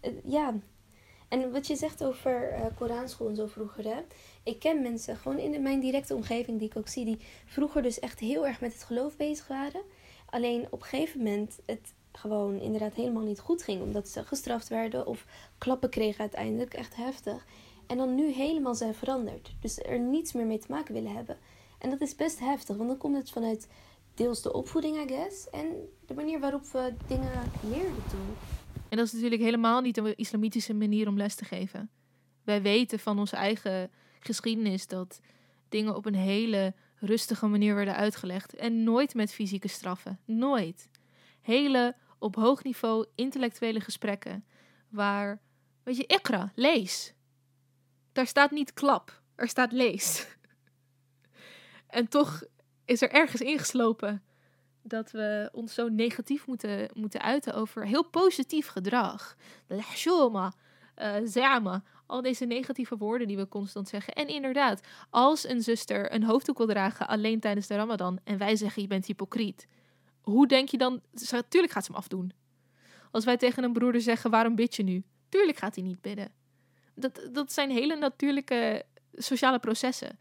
Eh, 0.00 0.12
ja. 0.24 0.54
En 1.28 1.52
wat 1.52 1.66
je 1.66 1.76
zegt 1.76 2.04
over 2.04 2.48
eh 2.48 2.66
Koranschool 2.78 3.28
en 3.28 3.36
zo 3.36 3.46
vroeger, 3.46 3.84
hè. 3.84 4.00
Ik 4.42 4.58
ken 4.58 4.82
mensen, 4.82 5.16
gewoon 5.16 5.38
in 5.38 5.62
mijn 5.62 5.80
directe 5.80 6.14
omgeving 6.14 6.58
die 6.58 6.68
ik 6.68 6.76
ook 6.76 6.88
zie, 6.88 7.04
die 7.04 7.18
vroeger 7.46 7.82
dus 7.82 7.98
echt 7.98 8.18
heel 8.18 8.46
erg 8.46 8.60
met 8.60 8.72
het 8.72 8.82
geloof 8.82 9.16
bezig 9.16 9.46
waren. 9.48 9.82
Alleen 10.26 10.66
op 10.70 10.80
een 10.80 10.86
gegeven 10.86 11.18
moment 11.18 11.58
het 11.66 11.94
gewoon 12.12 12.60
inderdaad 12.60 12.94
helemaal 12.94 13.22
niet 13.22 13.40
goed 13.40 13.62
ging. 13.62 13.82
Omdat 13.82 14.08
ze 14.08 14.24
gestraft 14.24 14.68
werden 14.68 15.06
of 15.06 15.26
klappen 15.58 15.90
kregen 15.90 16.20
uiteindelijk. 16.20 16.74
Echt 16.74 16.96
heftig. 16.96 17.46
En 17.86 17.96
dan 17.96 18.14
nu 18.14 18.30
helemaal 18.32 18.74
zijn 18.74 18.94
veranderd. 18.94 19.54
Dus 19.60 19.78
er 19.78 19.98
niets 19.98 20.32
meer 20.32 20.46
mee 20.46 20.58
te 20.58 20.70
maken 20.70 20.94
willen 20.94 21.14
hebben. 21.14 21.38
En 21.78 21.90
dat 21.90 22.00
is 22.00 22.14
best 22.14 22.38
heftig. 22.38 22.76
Want 22.76 22.88
dan 22.88 22.98
komt 22.98 23.16
het 23.16 23.30
vanuit 23.30 23.68
deels 24.14 24.42
de 24.42 24.52
opvoeding, 24.52 25.10
I 25.10 25.14
guess. 25.14 25.50
En 25.50 25.66
de 26.06 26.14
manier 26.14 26.40
waarop 26.40 26.64
we 26.66 26.94
dingen 27.06 27.50
leerden 27.70 28.02
toen. 28.10 28.36
en 28.88 28.96
dat 28.96 29.06
is 29.06 29.12
natuurlijk 29.12 29.42
helemaal 29.42 29.80
niet 29.80 29.96
een 29.96 30.16
islamitische 30.16 30.74
manier 30.74 31.08
om 31.08 31.16
les 31.16 31.34
te 31.34 31.44
geven. 31.44 31.90
Wij 32.44 32.62
weten 32.62 32.98
van 32.98 33.18
onze 33.18 33.36
eigen 33.36 33.90
geschiedenis 34.20 34.86
dat 34.86 35.20
dingen 35.68 35.96
op 35.96 36.06
een 36.06 36.14
hele 36.14 36.74
rustige 36.98 37.46
manier 37.46 37.74
werden 37.74 37.96
uitgelegd. 37.96 38.54
En 38.54 38.82
nooit 38.82 39.14
met 39.14 39.32
fysieke 39.32 39.68
straffen. 39.68 40.18
Nooit. 40.24 40.88
Hele 41.40 41.96
op 42.18 42.34
hoog 42.34 42.62
niveau 42.62 43.06
intellectuele 43.14 43.80
gesprekken. 43.80 44.44
Waar, 44.88 45.40
weet 45.82 45.96
je, 45.96 46.06
ikra, 46.06 46.52
lees. 46.54 47.14
Daar 48.14 48.26
staat 48.26 48.50
niet 48.50 48.72
klap, 48.72 49.22
er 49.34 49.48
staat 49.48 49.72
lees. 49.72 50.26
en 51.86 52.08
toch 52.08 52.42
is 52.84 53.02
er 53.02 53.10
ergens 53.10 53.40
ingeslopen 53.40 54.22
dat 54.82 55.10
we 55.10 55.48
ons 55.52 55.74
zo 55.74 55.88
negatief 55.88 56.46
moeten, 56.46 56.90
moeten 56.92 57.22
uiten 57.22 57.54
over 57.54 57.86
heel 57.86 58.04
positief 58.04 58.66
gedrag. 58.66 59.36
Lahshoma, 59.66 60.52
uh, 60.98 61.14
zama, 61.24 61.82
al 62.06 62.22
deze 62.22 62.44
negatieve 62.44 62.96
woorden 62.96 63.26
die 63.26 63.36
we 63.36 63.48
constant 63.48 63.88
zeggen. 63.88 64.14
En 64.14 64.28
inderdaad, 64.28 64.80
als 65.10 65.48
een 65.48 65.62
zuster 65.62 66.12
een 66.14 66.24
hoofddoek 66.24 66.58
wil 66.58 66.66
dragen 66.66 67.08
alleen 67.08 67.40
tijdens 67.40 67.66
de 67.66 67.76
ramadan 67.76 68.18
en 68.24 68.38
wij 68.38 68.56
zeggen 68.56 68.82
je 68.82 68.88
bent 68.88 69.06
hypocriet, 69.06 69.66
hoe 70.20 70.46
denk 70.46 70.68
je 70.68 70.78
dan, 70.78 71.00
natuurlijk 71.30 71.72
gaat 71.72 71.84
ze 71.84 71.90
hem 71.90 72.00
afdoen. 72.00 72.32
Als 73.10 73.24
wij 73.24 73.36
tegen 73.36 73.64
een 73.64 73.72
broeder 73.72 74.00
zeggen 74.00 74.30
waarom 74.30 74.54
bid 74.54 74.76
je 74.76 74.82
nu, 74.82 75.04
tuurlijk 75.28 75.58
gaat 75.58 75.74
hij 75.74 75.84
niet 75.84 76.00
bidden. 76.00 76.43
Dat, 76.94 77.28
dat 77.32 77.52
zijn 77.52 77.70
hele 77.70 77.96
natuurlijke 77.96 78.84
sociale 79.12 79.58
processen. 79.58 80.18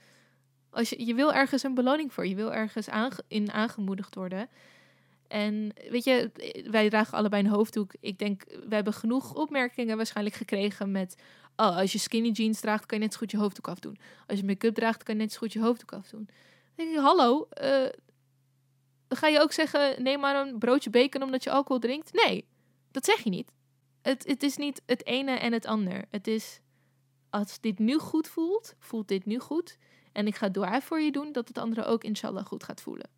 Als 0.70 0.90
je, 0.90 1.06
je 1.06 1.14
wil 1.14 1.34
ergens 1.34 1.64
een 1.64 1.74
beloning 1.74 2.14
voor, 2.14 2.28
je 2.28 2.36
wil 2.36 2.54
ergens 2.54 2.88
in 3.28 3.52
aangemoedigd 3.52 4.16
worden. 4.16 4.50
En 5.28 5.74
weet 5.90 6.04
je, 6.04 6.32
wij 6.72 6.90
dragen 6.90 7.18
allebei 7.18 7.44
een 7.44 7.50
hoofddoek. 7.50 7.94
Ik 8.00 8.20
denk, 8.20 8.44
we 8.68 8.76
hebben 8.76 8.94
genoeg 8.94 9.34
opmerkingen 9.34 9.98
waarschijnlijk 9.98 10.36
gekregen 10.36 10.92
met... 10.92 11.16
Oh, 11.56 11.78
als 11.78 11.92
je 11.92 11.98
skinny 11.98 12.30
jeans 12.30 12.60
draagt, 12.60 12.86
kan 12.86 12.98
je 12.98 13.04
net 13.04 13.14
zo 13.14 13.20
goed 13.20 13.32
je 13.32 13.38
hoofddoek 13.38 13.68
afdoen. 13.68 13.98
Als 14.28 14.40
je 14.40 14.46
make-up 14.46 14.76
draagt, 14.76 15.04
kan 15.04 15.16
je 15.16 15.22
net 15.22 15.32
zo 15.32 15.38
goed 15.38 15.54
je 15.54 15.60
hoofddoek 15.60 15.94
afdoen. 15.94 16.26
Dan 16.26 16.86
denk 16.86 16.92
ik, 16.92 17.00
hallo, 17.00 17.48
eh, 17.50 17.90
ga 19.10 19.28
je 19.28 19.40
ook 19.40 19.52
zeggen, 19.52 20.04
neem 20.04 20.20
maar 20.20 20.48
een 20.48 20.60
broodje 20.60 20.90
bacon 20.90 21.24
omdat 21.24 21.44
je 21.44 21.52
alcohol 21.52 21.80
drinkt? 21.80 22.14
Nee, 22.26 22.46
dat 22.92 23.06
zeg 23.06 23.20
je 23.20 23.30
niet. 23.30 23.52
Het, 24.02 24.28
het 24.28 24.44
is 24.44 24.58
niet 24.58 24.82
het 24.86 25.06
ene 25.06 25.32
en 25.32 25.54
het 25.54 25.66
ander. 25.66 26.06
Het 26.10 26.28
is, 26.28 26.60
als 27.34 27.60
dit 27.60 27.80
nu 27.80 27.98
goed 27.98 28.28
voelt, 28.28 28.76
voelt 28.80 29.08
dit 29.08 29.26
nu 29.26 29.40
goed. 29.40 29.78
En 30.12 30.28
ik 30.28 30.36
ga 30.36 30.50
dua 30.50 30.82
voor 30.82 31.00
je 31.00 31.12
doen 31.12 31.32
dat 31.32 31.48
het 31.48 31.58
andere 31.58 31.86
ook 31.86 32.04
inshallah 32.04 32.46
goed 32.46 32.64
gaat 32.64 32.82
voelen. 32.82 33.10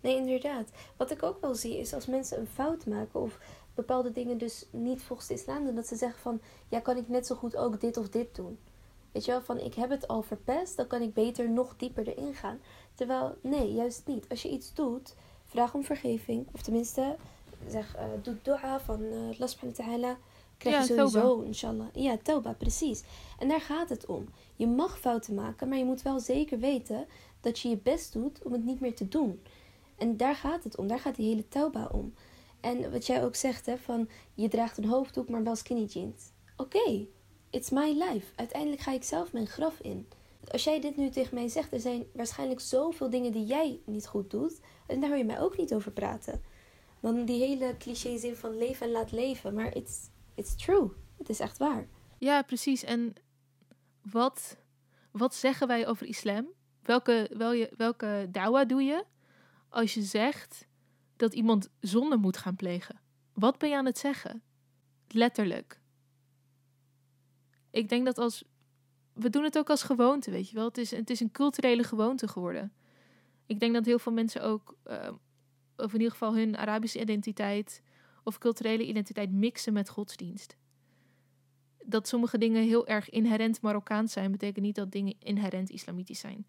Nee, 0.00 0.16
inderdaad. 0.16 0.70
Wat 0.96 1.10
ik 1.10 1.22
ook 1.22 1.40
wel 1.40 1.54
zie 1.54 1.78
is 1.78 1.92
als 1.94 2.06
mensen 2.06 2.40
een 2.40 2.46
fout 2.46 2.86
maken 2.86 3.20
of 3.20 3.38
bepaalde 3.74 4.12
dingen 4.12 4.38
dus 4.38 4.66
niet 4.70 5.02
volgens 5.02 5.28
de 5.28 5.34
islam 5.34 5.64
doen, 5.64 5.74
dat 5.74 5.86
ze 5.86 5.96
zeggen 5.96 6.20
van, 6.20 6.40
ja, 6.68 6.80
kan 6.80 6.96
ik 6.96 7.08
net 7.08 7.26
zo 7.26 7.34
goed 7.34 7.56
ook 7.56 7.80
dit 7.80 7.96
of 7.96 8.08
dit 8.08 8.34
doen? 8.34 8.58
Weet 9.12 9.24
je 9.24 9.30
wel, 9.30 9.42
van 9.42 9.58
ik 9.58 9.74
heb 9.74 9.90
het 9.90 10.08
al 10.08 10.22
verpest, 10.22 10.76
dan 10.76 10.86
kan 10.86 11.02
ik 11.02 11.14
beter 11.14 11.50
nog 11.50 11.76
dieper 11.76 12.08
erin 12.08 12.34
gaan. 12.34 12.60
Terwijl, 12.94 13.38
nee, 13.40 13.72
juist 13.72 14.06
niet. 14.06 14.28
Als 14.28 14.42
je 14.42 14.48
iets 14.48 14.74
doet, 14.74 15.14
vraag 15.44 15.74
om 15.74 15.84
vergeving. 15.84 16.46
Of 16.52 16.62
tenminste, 16.62 17.16
zeg, 17.68 17.96
uh, 17.96 18.02
doe 18.22 18.36
dua 18.42 18.80
van 18.80 19.00
uh, 19.00 19.12
Allah 19.12 19.48
subhanahu 19.48 19.76
wa 19.76 19.84
ta'ala. 19.84 20.18
Krijg 20.58 20.74
Ja, 20.74 20.80
je 20.80 20.86
sowieso, 20.86 21.40
inshallah. 21.40 21.86
Ja, 21.92 22.16
tauba, 22.22 22.52
precies. 22.52 23.02
En 23.38 23.48
daar 23.48 23.60
gaat 23.60 23.88
het 23.88 24.06
om. 24.06 24.28
Je 24.56 24.66
mag 24.66 24.98
fouten 24.98 25.34
maken, 25.34 25.68
maar 25.68 25.78
je 25.78 25.84
moet 25.84 26.02
wel 26.02 26.20
zeker 26.20 26.58
weten 26.58 27.06
dat 27.40 27.58
je 27.58 27.68
je 27.68 27.76
best 27.76 28.12
doet 28.12 28.42
om 28.42 28.52
het 28.52 28.64
niet 28.64 28.80
meer 28.80 28.94
te 28.94 29.08
doen. 29.08 29.40
En 29.96 30.16
daar 30.16 30.34
gaat 30.34 30.64
het 30.64 30.76
om. 30.76 30.86
Daar 30.86 31.00
gaat 31.00 31.16
die 31.16 31.28
hele 31.28 31.48
tauba 31.48 31.88
om. 31.92 32.14
En 32.60 32.90
wat 32.90 33.06
jij 33.06 33.24
ook 33.24 33.34
zegt, 33.34 33.66
hè, 33.66 33.78
van 33.78 34.08
je 34.34 34.48
draagt 34.48 34.78
een 34.78 34.84
hoofddoek, 34.84 35.28
maar 35.28 35.42
wel 35.42 35.56
skinny 35.56 35.84
jeans. 35.84 36.22
Oké, 36.56 37.06
it's 37.50 37.70
my 37.70 37.92
life. 37.92 38.26
Uiteindelijk 38.36 38.82
ga 38.82 38.92
ik 38.92 39.04
zelf 39.04 39.32
mijn 39.32 39.46
graf 39.46 39.80
in. 39.80 40.08
Als 40.50 40.64
jij 40.64 40.80
dit 40.80 40.96
nu 40.96 41.10
tegen 41.10 41.34
mij 41.34 41.48
zegt, 41.48 41.72
er 41.72 41.80
zijn 41.80 42.04
waarschijnlijk 42.12 42.60
zoveel 42.60 43.10
dingen 43.10 43.32
die 43.32 43.46
jij 43.46 43.80
niet 43.84 44.06
goed 44.06 44.30
doet. 44.30 44.60
En 44.86 45.00
daar 45.00 45.08
hoor 45.08 45.18
je 45.18 45.24
mij 45.24 45.40
ook 45.40 45.56
niet 45.56 45.74
over 45.74 45.90
praten. 45.90 46.42
Dan 47.00 47.24
die 47.24 47.44
hele 47.44 47.76
cliché 47.78 48.18
zin 48.18 48.36
van 48.36 48.56
leven 48.56 48.86
en 48.86 48.92
laat 48.92 49.12
leven. 49.12 49.54
Maar 49.54 49.76
it's, 49.76 50.08
it's 50.36 50.56
true. 50.56 50.90
Het 51.18 51.28
is 51.28 51.40
echt 51.40 51.58
waar. 51.58 51.88
Ja, 52.18 52.42
precies. 52.42 52.84
En 52.84 53.14
wat, 54.02 54.56
wat 55.10 55.34
zeggen 55.34 55.66
wij 55.66 55.86
over 55.86 56.06
islam? 56.06 56.46
Welke, 56.82 57.30
wel 57.36 57.52
je, 57.52 57.72
welke 57.76 58.28
dawa 58.30 58.64
doe 58.64 58.82
je 58.82 59.04
als 59.68 59.94
je 59.94 60.02
zegt 60.02 60.66
dat 61.16 61.34
iemand 61.34 61.68
zonde 61.80 62.16
moet 62.16 62.36
gaan 62.36 62.56
plegen? 62.56 63.00
Wat 63.32 63.58
ben 63.58 63.68
je 63.68 63.76
aan 63.76 63.86
het 63.86 63.98
zeggen? 63.98 64.42
Letterlijk. 65.08 65.80
Ik 67.70 67.88
denk 67.88 68.04
dat 68.04 68.18
als. 68.18 68.44
We 69.12 69.30
doen 69.30 69.44
het 69.44 69.58
ook 69.58 69.70
als 69.70 69.82
gewoonte, 69.82 70.30
weet 70.30 70.48
je 70.48 70.54
wel. 70.54 70.64
Het 70.64 70.78
is, 70.78 70.90
het 70.90 71.10
is 71.10 71.20
een 71.20 71.30
culturele 71.30 71.82
gewoonte 71.82 72.28
geworden. 72.28 72.72
Ik 73.46 73.60
denk 73.60 73.74
dat 73.74 73.84
heel 73.84 73.98
veel 73.98 74.12
mensen 74.12 74.42
ook, 74.42 74.76
eh, 74.82 75.12
of 75.76 75.92
in 75.92 75.98
ieder 75.98 76.10
geval 76.10 76.34
hun 76.34 76.56
Arabische 76.56 77.00
identiteit 77.00 77.82
of 78.26 78.38
culturele 78.38 78.86
identiteit 78.86 79.32
mixen 79.32 79.72
met 79.72 79.88
godsdienst 79.88 80.56
dat 81.86 82.08
sommige 82.08 82.38
dingen 82.38 82.62
heel 82.62 82.86
erg 82.86 83.10
inherent 83.10 83.60
Marokkaans 83.60 84.12
zijn, 84.12 84.30
betekent 84.30 84.64
niet 84.64 84.74
dat 84.74 84.92
dingen 84.92 85.14
inherent 85.18 85.70
islamitisch 85.70 86.20
zijn. 86.20 86.46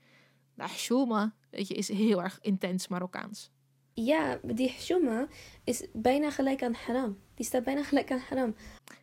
Nou, 0.55 0.69
shoma, 0.69 1.33
weet 1.49 1.67
je, 1.67 1.73
is 1.73 1.87
heel 1.87 2.23
erg 2.23 2.39
intens 2.41 2.87
Marokkaans. 2.87 3.51
Ja, 3.93 4.39
die 4.43 4.69
hshuma 4.69 5.27
is 5.63 5.87
bijna 5.93 6.31
gelijk 6.31 6.63
aan 6.63 6.73
haram. 6.73 7.17
Die 7.33 7.45
staat 7.45 7.63
bijna 7.63 7.83
gelijk 7.83 8.11
aan 8.11 8.21
haram. 8.29 8.55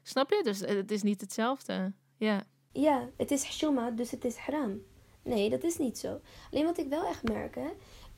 Snap 0.03 0.31
je? 0.31 0.41
Dus 0.43 0.61
eh, 0.61 0.75
het 0.75 0.91
is 0.91 1.03
niet 1.03 1.21
hetzelfde. 1.21 1.93
Ja. 2.17 2.45
Ja, 2.73 3.09
het 3.17 3.31
is 3.31 3.45
hshuma, 3.45 3.91
dus 3.91 4.11
het 4.11 4.25
is 4.25 4.37
haram. 4.37 4.81
Nee, 5.23 5.51
dat 5.51 5.63
is 5.63 5.79
niet 5.79 5.99
zo. 5.99 6.21
Alleen 6.51 6.65
wat 6.65 6.79
ik 6.79 6.89
wel 6.89 7.07
echt 7.07 7.23
merk, 7.23 7.55
hè, 7.55 7.71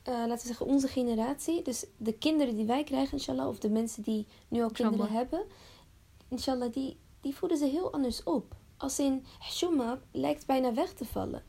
eh, 0.07 0.13
laten 0.13 0.37
we 0.37 0.47
zeggen 0.47 0.65
onze 0.65 0.87
generatie, 0.87 1.61
dus 1.61 1.85
de 1.97 2.13
kinderen 2.13 2.55
die 2.55 2.65
wij 2.65 2.83
krijgen, 2.83 3.13
inshallah, 3.13 3.47
of 3.47 3.59
de 3.59 3.69
mensen 3.69 4.03
die 4.03 4.27
nu 4.47 4.61
al 4.61 4.69
kinderen 4.71 4.99
Inshallah. 4.99 5.29
hebben, 5.29 5.45
inshallah, 6.27 6.73
die, 6.73 6.97
die 7.21 7.35
voeden 7.35 7.57
ze 7.57 7.65
heel 7.65 7.93
anders 7.93 8.23
op. 8.23 8.55
Als 8.77 8.99
in 8.99 9.25
hshuma 9.39 9.99
lijkt 10.11 10.45
bijna 10.45 10.73
weg 10.73 10.93
te 10.93 11.05
vallen. 11.05 11.43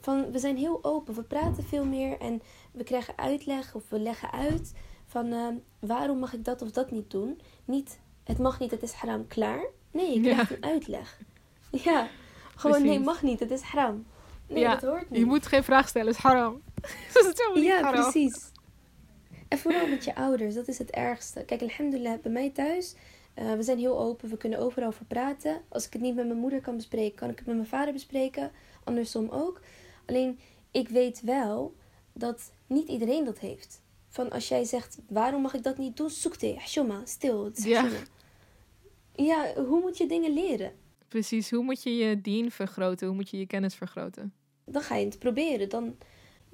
Van, 0.00 0.30
we 0.30 0.38
zijn 0.38 0.56
heel 0.56 0.78
open, 0.84 1.14
we 1.14 1.22
praten 1.22 1.64
veel 1.64 1.84
meer 1.84 2.18
en 2.20 2.42
we 2.72 2.84
krijgen 2.84 3.16
uitleg 3.18 3.74
of 3.74 3.82
we 3.88 3.98
leggen 3.98 4.30
uit 4.32 4.72
van 5.06 5.32
eh, 5.32 5.46
waarom 5.78 6.18
mag 6.18 6.32
ik 6.32 6.44
dat 6.44 6.62
of 6.62 6.70
dat 6.70 6.90
niet 6.90 7.10
doen. 7.10 7.40
Niet, 7.64 7.98
het 8.24 8.38
mag 8.38 8.58
niet, 8.58 8.70
het 8.70 8.82
is 8.82 8.92
haram, 8.92 9.26
klaar. 9.26 9.64
Nee, 9.90 10.14
je 10.14 10.20
krijgt 10.20 10.50
Ja. 10.50 10.56
een 10.56 10.64
uitleg. 10.64 11.18
Ja, 11.70 12.08
gewoon 12.56 12.82
nee, 12.82 13.00
mag 13.00 13.22
niet, 13.22 13.40
het 13.40 13.50
is 13.50 13.60
haram. 13.60 14.06
Nee, 14.48 14.58
Ja, 14.58 14.70
dat 14.74 14.82
hoort 14.90 15.10
niet. 15.10 15.18
Je 15.18 15.24
moet 15.26 15.46
geen 15.46 15.64
vraag 15.64 15.88
stellen, 15.88 16.08
het 16.08 16.16
is 16.16 16.22
haram. 16.22 16.62
dat 17.12 17.24
is 17.24 17.32
helemaal 17.36 17.54
niet 17.54 17.64
Ja, 17.64 17.90
precies. 17.90 18.52
En 19.48 19.58
vooral 19.58 19.86
met 19.86 20.04
je 20.04 20.14
ouders, 20.14 20.54
dat 20.54 20.68
is 20.68 20.78
het 20.78 20.90
ergste. 20.90 21.44
Kijk, 21.44 21.62
alhamdulillah, 21.62 22.20
bij 22.20 22.32
mij 22.32 22.50
thuis, 22.50 22.94
eh, 23.34 23.52
we 23.52 23.62
zijn 23.62 23.78
heel 23.78 23.98
open, 23.98 24.28
we 24.28 24.36
kunnen 24.36 24.58
overal 24.58 24.88
over 24.88 25.04
praten. 25.04 25.62
Als 25.68 25.86
ik 25.86 25.92
het 25.92 26.02
niet 26.02 26.14
met 26.14 26.26
mijn 26.26 26.38
moeder 26.38 26.60
kan 26.60 26.76
bespreken, 26.76 27.16
kan 27.16 27.30
ik 27.30 27.36
het 27.36 27.46
met 27.46 27.56
mijn 27.56 27.68
vader 27.68 27.92
bespreken. 27.92 28.50
Andersom 28.84 29.28
ook. 29.28 29.60
Alleen, 30.06 30.38
ik 30.70 30.88
weet 30.88 31.20
wel 31.20 31.74
dat 32.12 32.52
niet 32.66 32.88
iedereen 32.88 33.24
dat 33.24 33.38
heeft. 33.38 33.82
Van 34.08 34.30
als 34.30 34.48
jij 34.48 34.64
zegt, 34.64 34.98
waarom 35.08 35.42
mag 35.42 35.54
ik 35.54 35.62
dat 35.62 35.78
niet 35.78 35.96
doen? 35.96 36.10
Zoek 36.10 36.32
het, 36.40 36.56
hashoma, 36.56 37.00
stil, 37.04 37.44
het 37.44 37.64
Ja. 37.64 37.88
Ja, 39.12 39.52
hoe 39.54 39.80
moet 39.80 39.98
je 39.98 40.06
dingen 40.06 40.32
leren? 40.32 40.72
Precies, 41.08 41.50
hoe 41.50 41.62
moet 41.62 41.82
je 41.82 41.96
je 41.96 42.20
dien 42.20 42.50
vergroten? 42.50 43.06
Hoe 43.06 43.16
moet 43.16 43.30
je 43.30 43.38
je 43.38 43.46
kennis 43.46 43.74
vergroten? 43.74 44.32
dan 44.64 44.82
ga 44.82 44.96
je 44.96 45.04
het 45.04 45.18
proberen. 45.18 45.68
Dan, 45.68 45.96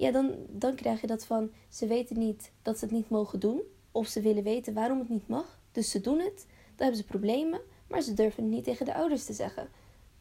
ja, 0.01 0.11
dan, 0.11 0.35
dan 0.49 0.75
krijg 0.75 1.01
je 1.01 1.07
dat 1.07 1.25
van 1.25 1.51
ze 1.69 1.87
weten 1.87 2.19
niet 2.19 2.51
dat 2.61 2.77
ze 2.77 2.85
het 2.85 2.93
niet 2.93 3.09
mogen 3.09 3.39
doen. 3.39 3.61
Of 3.91 4.07
ze 4.07 4.21
willen 4.21 4.43
weten 4.43 4.73
waarom 4.73 4.99
het 4.99 5.09
niet 5.09 5.27
mag. 5.27 5.59
Dus 5.71 5.91
ze 5.91 6.01
doen 6.01 6.19
het. 6.19 6.45
Dan 6.45 6.87
hebben 6.87 6.97
ze 6.97 7.03
problemen. 7.03 7.61
Maar 7.87 8.01
ze 8.01 8.13
durven 8.13 8.43
het 8.43 8.51
niet 8.51 8.63
tegen 8.63 8.85
de 8.85 8.93
ouders 8.93 9.25
te 9.25 9.33
zeggen. 9.33 9.69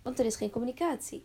Want 0.02 0.18
er 0.18 0.24
is 0.24 0.36
geen 0.36 0.50
communicatie. 0.50 1.24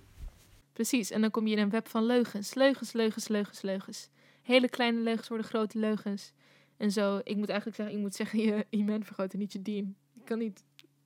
Precies, 0.73 1.11
en 1.11 1.21
dan 1.21 1.31
kom 1.31 1.47
je 1.47 1.55
in 1.55 1.61
een 1.61 1.69
web 1.69 1.87
van 1.87 2.03
leugens. 2.03 2.53
Leugens, 2.53 2.93
leugens, 2.93 3.27
leugens, 3.27 3.61
leugens. 3.61 4.09
Hele 4.41 4.69
kleine 4.69 4.99
leugens 4.99 5.27
worden 5.27 5.47
grote 5.47 5.79
leugens. 5.79 6.33
En 6.77 6.91
zo, 6.91 7.21
ik 7.23 7.35
moet 7.35 7.49
eigenlijk 7.49 7.77
zeggen, 7.77 7.95
je 7.95 8.01
moet 8.01 8.15
zeggen 8.15 8.39
je 8.47 8.65
iman 8.69 9.03
vergroten, 9.03 9.39
niet 9.39 9.53
je 9.53 9.61
dien. 9.61 9.95
Je 10.13 10.23
kan 10.23 10.37
niet, 10.37 10.63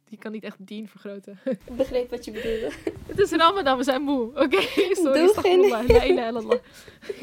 je 0.09 0.17
kan 0.17 0.31
niet 0.31 0.43
echt 0.43 0.55
dien 0.59 0.87
vergroten. 0.87 1.39
Ik 1.45 1.59
begreep 1.75 2.09
wat 2.09 2.25
je 2.25 2.31
bedoelde. 2.31 2.71
Het 3.07 3.19
is 3.19 3.31
Ramadan, 3.31 3.77
we 3.77 3.83
zijn 3.83 4.01
moe. 4.01 4.25
Oké, 4.35 4.61
sorry. 5.03 5.25
Doe 5.25 5.33
geen-. 5.35 6.59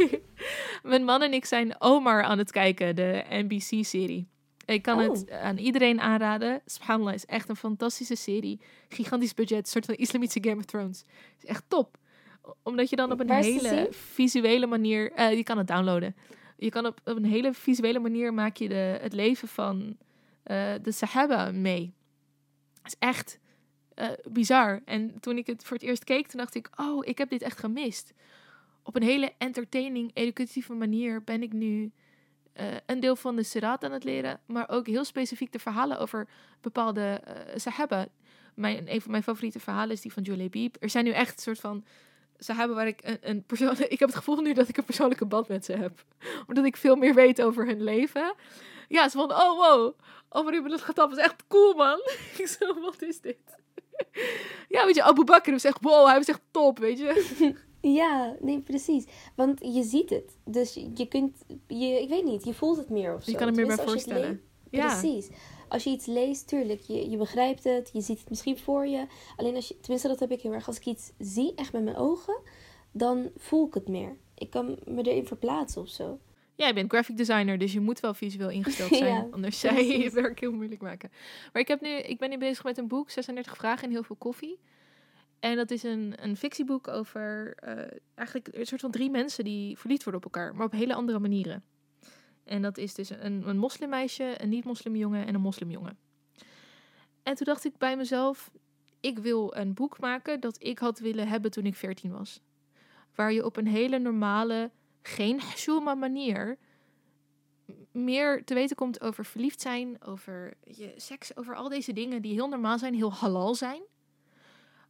Mijn 0.91 1.05
man 1.05 1.23
en 1.23 1.33
ik 1.33 1.45
zijn 1.45 1.75
Omar 1.81 2.23
aan 2.23 2.39
het 2.39 2.51
kijken, 2.51 2.97
de 2.97 3.25
NBC-serie. 3.31 4.29
Ik 4.65 4.83
kan 4.83 4.99
Oh. 5.01 5.11
het 5.13 5.31
aan 5.31 5.57
iedereen 5.59 6.01
aanraden. 6.01 6.61
Subhanallah 6.65 7.15
is 7.15 7.25
echt 7.25 7.49
een 7.49 7.57
fantastische 7.57 8.15
serie. 8.17 8.61
Gigantisch 8.89 9.35
budget, 9.35 9.59
een 9.59 9.65
soort 9.67 9.85
van 9.85 9.95
islamitische 9.95 10.49
Game 10.49 10.57
of 10.61 10.65
Thrones. 10.65 11.05
is 11.39 11.45
echt 11.45 11.65
top. 11.69 11.97
Omdat 12.63 12.91
je 12.91 12.97
dan 12.97 13.13
op 13.13 13.21
een 13.21 13.27
Waar 13.27 13.43
hele 13.43 13.87
visuele 13.91 14.67
manier... 14.67 15.13
eh, 15.13 15.33
je 15.37 15.43
kan 15.43 15.59
het 15.59 15.67
downloaden. 15.67 16.17
Je 16.57 16.71
kan 16.71 16.87
op, 16.87 17.01
op 17.05 17.17
een 17.17 17.25
hele 17.25 17.53
visuele 17.53 17.99
manier 17.99 18.35
maak 18.35 18.57
je 18.57 18.69
de, 18.69 18.99
het 19.01 19.13
leven 19.13 19.49
van 19.49 19.97
eh, 20.43 20.73
de 20.83 20.93
Sahaba 20.93 21.51
mee. 21.51 21.95
Is 22.87 22.97
echt 22.99 23.39
eh, 23.95 24.09
bizar. 24.29 24.81
En 24.85 25.21
toen 25.21 25.37
ik 25.37 25.47
het 25.47 25.65
voor 25.65 25.77
het 25.77 25.87
eerst 25.87 26.05
keek, 26.05 26.27
toen 26.27 26.41
dacht 26.41 26.55
ik... 26.55 26.69
Oh, 26.77 27.07
ik 27.07 27.19
heb 27.19 27.29
dit 27.29 27.43
echt 27.43 27.59
gemist. 27.59 28.13
Op 28.83 28.97
een 28.97 29.03
hele 29.03 29.33
entertaining, 29.39 30.11
educatieve 30.15 30.73
manier 30.75 31.23
ben 31.25 31.43
ik 31.43 31.53
nu... 31.53 31.93
eh, 32.53 32.67
een 32.87 33.01
deel 33.01 33.17
van 33.17 33.37
de 33.37 33.43
Sirat 33.43 33.85
aan 33.85 33.93
het 33.93 34.05
leren, 34.05 34.41
maar 34.47 34.69
ook 34.69 34.87
heel 34.87 35.05
specifiek 35.05 35.53
de 35.53 35.59
verhalen 35.59 35.99
over 35.99 36.29
bepaalde 36.61 37.21
eh 37.25 37.57
Sahaba. 37.57 38.07
Mijn, 38.55 38.93
een 38.93 39.01
van 39.01 39.11
mijn 39.11 39.23
favoriete 39.23 39.61
verhalen 39.61 39.93
is 39.93 40.01
die 40.01 40.13
van 40.13 40.23
Julebib. 40.23 40.77
Er 40.81 40.91
zijn 40.91 41.05
nu 41.05 41.11
echt 41.11 41.37
een 41.37 41.43
soort 41.43 41.61
van 41.61 41.85
Sahaba 42.39 42.73
waar 42.75 42.87
ik 42.87 43.01
een, 43.03 43.19
een 43.21 43.43
persoon... 43.43 43.77
Ik 43.89 43.99
heb 43.99 44.09
het 44.09 44.17
gevoel 44.17 44.41
nu 44.41 44.53
dat 44.53 44.69
ik 44.69 44.77
een 44.77 44.85
persoonlijke 44.85 45.27
band 45.27 45.49
met 45.49 45.65
ze 45.65 45.73
heb. 45.73 46.05
Omdat 46.49 46.65
ik 46.65 46.77
veel 46.77 46.97
meer 46.97 47.15
weet 47.15 47.43
over 47.43 47.67
hun 47.67 47.83
leven. 47.83 48.35
Ja, 48.89 49.09
ze 49.09 49.19
van, 49.19 49.33
oh 49.33 49.57
wow, 49.59 49.99
Omar 50.29 50.55
ibn 50.55 50.73
al-Khattab 50.73 51.13
is 51.13 51.19
echt 51.19 51.45
cool, 51.49 51.75
man. 51.75 51.99
ik 52.39 52.47
zo, 52.47 52.81
wat 52.81 53.03
is 53.03 53.21
dit? 53.21 53.37
ja, 54.69 54.85
weet 54.85 54.95
je, 54.95 55.03
Abu 55.03 55.25
Bakr 55.25 55.53
is 55.53 55.65
echt, 55.65 55.79
wow, 55.81 56.07
hij 56.07 56.17
was 56.17 56.27
echt 56.29 56.43
top, 56.51 56.79
weet 56.79 56.99
je. 56.99 57.55
Ja, 57.81 58.37
nee, 58.41 58.61
precies. 58.61 59.05
Want 59.35 59.61
je 59.75 59.83
ziet 59.83 60.11
het. 60.11 60.37
Dus 60.45 60.75
je 60.75 61.07
kunt, 61.09 61.45
je, 61.67 62.03
ik 62.03 62.09
weet 62.09 62.25
niet, 62.25 62.45
je 62.45 62.55
voelt 62.55 62.77
het 62.77 62.91
meer 62.91 63.15
of 63.15 63.25
zo. 63.25 63.31
Je 63.31 63.37
kan 63.37 63.47
er 63.47 63.55
meer 63.55 63.67
bij 63.67 63.77
het 63.77 63.85
voorstellen. 63.85 64.41
Ja, 64.71 64.87
Precies. 64.87 65.29
Als 65.69 65.85
je 65.85 65.91
iets 65.91 66.07
leest, 66.07 66.49
tuurlijk, 66.49 66.81
je, 66.81 67.11
je 67.11 67.17
begrijpt 67.17 67.65
het, 67.65 67.91
je 67.93 68.01
ziet 68.01 68.19
het 68.19 68.29
misschien 68.29 68.59
voor 68.59 68.87
je. 68.87 69.07
Alleen 69.37 69.55
als 69.55 69.69
je, 69.69 69.81
tenminste 69.81 70.09
dat 70.09 70.21
heb 70.21 70.31
ik 70.31 70.41
heel 70.41 70.53
erg, 70.53 70.67
als 70.67 70.77
ik 70.77 70.87
iets 70.87 71.13
zie, 71.19 71.53
echt 71.55 71.73
met 71.73 71.85
mijn 71.85 71.97
ogen, 71.97 72.41
dan 72.93 73.31
voel 73.37 73.67
ik 73.67 73.75
het 73.75 73.89
meer. 73.89 74.17
Ik 74.35 74.51
kan 74.51 74.79
me 74.85 75.03
erin 75.03 75.27
verplaatsen 75.27 75.83
of 75.83 75.89
zo. 75.89 76.19
Jij 76.57 76.75
bent 76.75 76.91
graphic 76.91 77.17
designer, 77.17 77.59
dus 77.59 77.73
je 77.73 77.81
moet 77.81 78.01
wel 78.01 78.15
visueel 78.15 78.51
ingesteld 78.51 78.95
zijn. 79.05 79.15
Ja, 79.15 79.27
anders 79.31 79.61
zou 79.61 79.75
je 79.75 79.83
je 79.83 79.93
precies. 79.93 80.13
werk 80.13 80.41
heel 80.41 80.53
moeilijk 80.53 80.81
maken. 80.81 81.11
Maar 81.53 81.63
ik, 81.63 81.69
heb 81.69 81.81
nu, 81.81 81.89
ik 81.89 82.19
ben 82.19 82.31
nu 82.31 82.39
bezig 82.39 82.65
met 82.65 82.79
een 82.79 82.89
boek, 82.89 83.11
36 83.11 83.57
vragen 83.57 83.85
en 83.85 83.91
heel 83.91 84.03
veel 84.03 84.17
koffie. 84.17 84.59
En 85.41 85.57
dat 85.57 85.71
is 85.71 85.83
een, 85.83 86.15
een 86.17 86.37
fictieboek 86.37 86.89
over 86.89 87.55
eh, 87.55 87.99
eigenlijk 88.15 88.49
een 88.53 88.67
soort 88.67 88.81
van 88.81 88.91
drie 88.91 89.11
mensen 89.11 89.45
die 89.45 89.79
verliefd 89.79 90.05
worden 90.05 90.25
op 90.25 90.35
elkaar, 90.35 90.55
maar 90.55 90.67
op 90.67 90.73
hele 90.73 90.95
andere 90.95 91.19
manieren. 91.19 91.65
En 92.45 92.63
dat 92.63 92.79
is 92.79 92.95
dus 92.95 93.11
een, 93.11 93.49
een 93.49 93.59
moslimmeisje, 93.59 94.35
een 94.37 94.49
niet-moslimjongen 94.49 95.27
en 95.27 95.35
een 95.35 95.41
moslimjongen. 95.41 95.99
En 97.23 97.35
toen 97.35 97.47
dacht 97.47 97.65
ik 97.65 97.79
bij 97.79 97.97
mezelf, 97.97 98.51
ik 99.01 99.19
wil 99.19 99.57
een 99.57 99.75
boek 99.75 100.01
maken 100.01 100.41
dat 100.41 100.63
ik 100.63 100.79
had 100.79 100.99
willen 100.99 101.29
hebben 101.29 101.51
toen 101.51 101.67
ik 101.67 101.75
14 101.75 102.11
was. 102.11 102.41
Waar 103.15 103.33
je 103.33 103.45
op 103.45 103.57
een 103.57 103.67
hele 103.67 103.99
normale, 103.99 104.71
geen 105.07 105.41
hashuma 105.41 105.95
manier 105.95 106.59
meer 107.93 108.45
te 108.45 108.55
weten 108.55 108.77
komt 108.77 109.01
over 109.01 109.25
verliefd 109.25 109.61
zijn, 109.61 110.03
over 110.05 110.55
je 110.65 110.93
seks, 110.97 111.37
over 111.37 111.55
al 111.55 111.69
deze 111.69 111.93
dingen 111.93 112.23
die 112.23 112.33
heel 112.33 112.49
normaal 112.49 112.79
zijn, 112.79 112.95
heel 112.95 113.13
halal 113.13 113.55
zijn, 113.55 113.83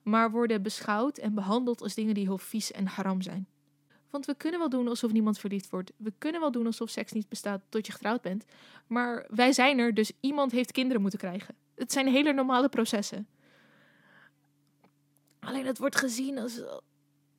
maar 0.03 0.31
worden 0.31 0.63
beschouwd 0.63 1.19
en 1.19 1.35
behandeld 1.35 1.83
als 1.83 1.95
dingen 1.95 2.15
die 2.15 2.25
heel 2.25 2.39
vies 2.39 2.73
en 2.73 2.87
haram 2.87 3.23
zijn. 3.23 3.47
Want 4.11 4.27
we 4.27 4.35
kunnen 4.35 4.61
wel 4.61 4.69
doen 4.69 4.89
alsof 4.89 5.13
niemand 5.13 5.39
verliefd 5.39 5.71
wordt. 5.71 5.93
We 5.97 6.13
kunnen 6.19 6.41
wel 6.41 6.51
doen 6.51 6.67
alsof 6.67 6.91
seks 6.91 7.13
niet 7.13 7.29
bestaat 7.29 7.61
tot 7.69 7.87
je 7.87 7.93
getrouwd 7.93 8.23
bent. 8.23 8.45
Maar 8.87 9.27
wij 9.31 9.53
zijn 9.53 9.79
er, 9.79 9.95
dus 9.95 10.13
iemand 10.21 10.53
heeft 10.53 10.73
kinderen 10.73 11.01
moeten 11.01 11.19
krijgen. 11.19 11.55
Het 11.75 11.93
zijn 11.93 12.09
hele 12.09 12.33
normale 12.33 12.69
processen. 12.69 13.29
Alleen 15.41 15.67
het 15.67 15.79
wordt 15.79 15.97
gezien 15.97 16.39
als. 16.39 16.63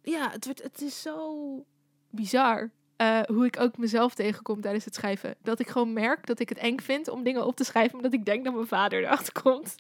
Ja, 0.01 0.31
het, 0.31 0.45
wordt, 0.45 0.63
het 0.63 0.81
is 0.81 1.01
zo 1.01 1.65
bizar. 2.09 2.71
eh, 2.97 3.21
hoe 3.21 3.45
ik 3.45 3.59
ook 3.59 3.77
mezelf 3.77 4.13
tegenkom 4.15 4.61
tijdens 4.61 4.85
het 4.85 4.95
schrijven. 4.95 5.35
Dat 5.41 5.59
ik 5.59 5.67
gewoon 5.67 5.93
merk 5.93 6.25
dat 6.25 6.39
ik 6.39 6.49
het 6.49 6.57
eng 6.57 6.79
vind 6.79 7.07
om 7.07 7.23
dingen 7.23 7.45
op 7.45 7.55
te 7.55 7.63
schrijven. 7.63 7.95
Omdat 7.95 8.13
ik 8.13 8.25
denk 8.25 8.43
dat 8.43 8.53
mijn 8.53 8.67
vader 8.67 8.99
erachter 9.03 9.41
komt. 9.41 9.75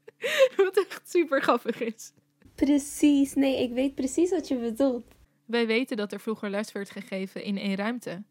Wat 0.56 0.76
echt 0.88 1.10
super 1.10 1.42
grappig 1.42 1.80
is. 1.80 2.12
Precies, 2.54 3.34
nee, 3.34 3.62
ik 3.62 3.72
weet 3.72 3.94
precies 3.94 4.30
wat 4.30 4.48
je 4.48 4.56
bedoelt. 4.56 5.04
Wij 5.44 5.66
weten 5.66 5.96
dat 5.96 6.12
er 6.12 6.20
vroeger 6.20 6.50
les 6.50 6.72
werd 6.72 6.90
gegeven 6.90 7.42
in 7.44 7.58
één 7.58 7.74
ruimte. 7.74 8.22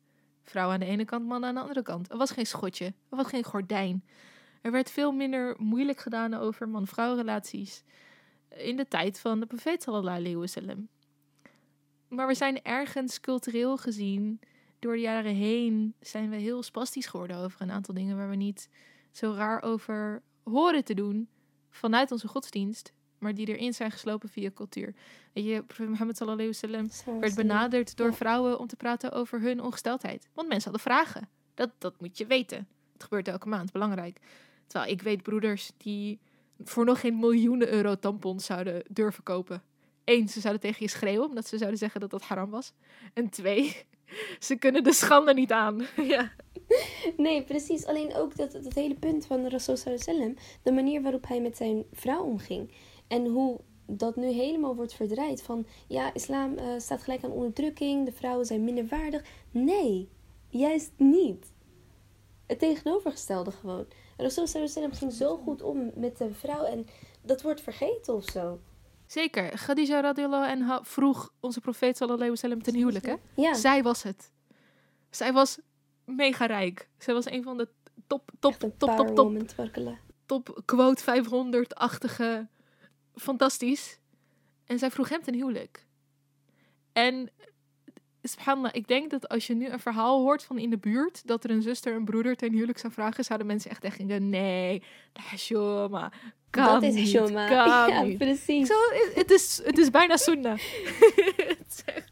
Vrouw 0.44 0.70
aan 0.70 0.80
de 0.80 0.86
ene 0.86 1.06
kant, 1.06 1.26
man 1.26 1.46
aan 1.46 1.54
de 1.54 1.62
andere 1.62 1.82
kant. 1.82 2.12
Er 2.12 2.18
was 2.18 2.32
geen 2.32 2.46
schotje, 2.46 2.86
er 2.86 3.18
was 3.18 3.28
geen 3.28 3.44
gordijn. 3.44 4.04
Er 4.62 4.72
werd 4.72 4.92
veel 4.92 5.12
minder 5.12 5.56
moeilijk 5.58 6.00
gedaan 6.00 6.34
over 6.34 6.70
man-vrouw 6.70 7.16
relaties 7.16 7.84
in 8.50 8.76
de 8.76 8.88
tijd 8.88 9.20
van 9.20 9.40
de 9.40 9.46
profeet 9.46 9.84
sallallahu 9.84 10.18
alayhi 10.18 10.36
wasallam. 10.38 10.88
Maar 12.12 12.28
we 12.28 12.34
zijn 12.34 12.62
ergens 12.62 13.20
cultureel 13.20 13.78
gezien, 13.78 14.40
door 14.80 14.94
de 14.94 15.00
jaren 15.00 15.36
heen, 15.36 15.94
zijn 16.00 16.30
we 16.30 16.36
heel 16.36 16.64
spastisch 16.64 17.06
geworden 17.06 17.38
over 17.38 17.62
een 17.62 17.72
aantal 17.72 17.94
dingen 17.94 18.18
waar 18.18 18.30
we 18.30 18.36
niet 18.36 18.70
zo 19.12 19.34
raar 19.34 19.62
over 19.62 20.22
horen 20.44 20.84
te 20.84 20.94
doen 20.94 21.30
vanuit 21.70 22.12
onze 22.12 22.28
godsdienst, 22.28 22.94
maar 23.18 23.34
die 23.34 23.48
erin 23.48 23.74
zijn 23.74 23.92
geslopen 23.92 24.30
via 24.30 24.52
cultuur. 24.54 24.96
Weet 25.34 25.46
je, 25.46 25.64
Mohammed 25.78 26.18
sallallahu 26.18 26.54
alayhi 26.54 26.88
wasallam 26.88 27.20
werd 27.20 27.36
benaderd 27.36 27.98
door 27.98 28.14
vrouwen 28.14 28.60
om 28.60 28.68
te 28.68 28.76
praten 28.76 29.12
over 29.12 29.42
hun 29.42 29.62
ongesteldheid. 29.62 30.30
Want 30.34 30.48
mensen 30.48 30.72
hadden 30.72 30.94
vragen. 30.94 31.30
Dat, 31.54 31.70
dat 31.78 32.00
moet 32.00 32.18
je 32.18 32.26
weten. 32.26 32.68
Het 32.94 33.04
gebeurt 33.04 33.28
elke 33.28 33.48
maand, 33.48 33.72
belangrijk. 33.72 34.20
Terwijl 34.68 34.92
ik 34.92 35.02
weet 35.02 35.24
broeders 35.24 35.72
die 35.78 36.20
voor 36.64 36.86
nog 36.86 37.00
geen 37.00 37.20
miljoenen 37.20 37.74
euro 37.74 37.96
tampons 37.96 38.46
zouden 38.46 38.84
durven 38.90 39.24
kopen. 39.24 39.64
Eén, 40.06 40.30
ze 40.30 40.40
zouden 40.40 40.62
tegen 40.62 40.78
je 40.80 40.90
schreeuwen 40.90 41.30
omdat 41.30 41.48
ze 41.48 41.58
zouden 41.58 41.80
zeggen 41.80 42.02
dat 42.02 42.10
dat 42.10 42.22
haram 42.22 42.50
was. 42.50 42.74
En 43.14 43.30
twee, 43.30 43.76
ze 44.40 44.56
kunnen 44.56 44.84
de 44.84 44.94
schande 44.94 45.34
niet 45.34 45.52
aan. 45.52 45.86
ja. 46.14 46.32
Nee, 47.18 47.44
precies. 47.44 47.86
Alleen 47.86 48.16
ook 48.16 48.36
dat, 48.36 48.52
dat 48.52 48.74
hele 48.74 48.96
punt 48.96 49.26
van 49.26 49.48
Rasul 49.48 49.78
wasallam, 49.86 50.36
de 50.64 50.72
manier 50.72 51.02
waarop 51.02 51.28
hij 51.28 51.42
met 51.42 51.58
zijn 51.58 51.84
vrouw 51.94 52.24
omging. 52.24 52.72
En 53.08 53.26
hoe 53.26 53.60
dat 53.86 54.16
nu 54.16 54.28
helemaal 54.28 54.76
wordt 54.76 54.94
verdraaid 54.94 55.42
van, 55.42 55.66
ja, 55.88 56.14
islam 56.14 56.58
eh, 56.58 56.66
staat 56.78 57.04
gelijk 57.04 57.24
aan 57.24 57.32
onderdrukking, 57.32 58.06
de 58.06 58.12
vrouwen 58.12 58.46
zijn 58.46 58.64
minderwaardig. 58.64 59.24
Nee, 59.52 60.10
juist 60.50 60.92
niet. 60.98 61.52
Het 62.48 62.60
tegenovergestelde 62.60 63.52
gewoon. 63.52 63.86
Rasul 64.18 64.48
wasallam 64.54 64.92
ging 64.92 65.14
zo 65.14 65.38
goed 65.38 65.62
om 65.62 65.92
met 65.96 66.18
de 66.18 66.34
vrouw 66.34 66.64
en 66.64 66.88
dat 67.22 67.42
wordt 67.42 67.62
vergeten 67.62 68.14
of 68.14 68.24
zo. 68.24 68.60
Zeker. 69.12 69.50
Khadija 69.58 70.00
radiallahu 70.00 70.52
anha 70.52 70.84
vroeg 70.84 71.34
onze 71.40 71.60
profeet 71.60 71.98
sallallahu 71.98 72.24
alaihi 72.24 72.42
wasallam 72.42 72.62
ten 72.64 72.76
huwelijk, 72.76 73.06
hè? 73.06 73.16
Ja, 73.36 73.54
Zij 73.54 73.84
was 73.84 74.04
het. 74.04 74.32
Zij 75.10 75.34
was 75.34 75.60
mega 76.06 76.46
rijk. 76.46 76.90
Zij 76.98 77.14
was 77.14 77.26
een 77.26 77.44
van 77.44 77.58
de 77.58 77.68
top, 78.08 78.32
top, 78.40 78.54
top, 78.54 78.80
top, 78.80 79.16
top, 79.16 79.96
top 80.26 80.62
quote 80.66 81.04
500-achtige. 81.04 82.48
Fantastisch. 83.16 84.00
En 84.66 84.80
zij 84.80 84.92
vroeg 84.92 85.10
hem 85.10 85.22
ten 85.22 85.34
huwelijk. 85.34 85.86
En 86.94 87.30
subhanallah, 88.22 88.74
ik 88.74 88.88
denk 88.88 89.10
dat 89.10 89.30
als 89.30 89.48
je 89.48 89.54
nu 89.54 89.68
een 89.68 89.80
verhaal 89.80 90.22
hoort 90.22 90.44
van 90.44 90.58
in 90.58 90.70
de 90.70 90.78
buurt, 90.78 91.28
dat 91.28 91.44
er 91.44 91.50
een 91.50 91.62
zuster 91.62 91.96
een 91.96 92.06
broeder 92.06 92.36
ten 92.36 92.52
huwelijk 92.52 92.78
zou 92.78 92.94
vragen, 92.94 93.24
zouden 93.24 93.48
mensen 93.48 93.72
echt 93.72 93.84
echt 93.84 93.98
denken, 93.98 94.30
nee, 94.30 94.84
hashoma, 95.14 96.12
kan 96.52 96.66
Dat 96.74 96.84
is 96.84 96.94
niet, 96.94 97.08
Ja. 97.50 98.02
Ik 98.04 98.18
precies. 98.18 98.68
zo, 98.68 98.74
het- 99.16 99.32
is, 99.32 99.62
het 99.64 99.78
is 99.78 99.90
bijna 99.90 100.18
sunnah. 100.18 100.60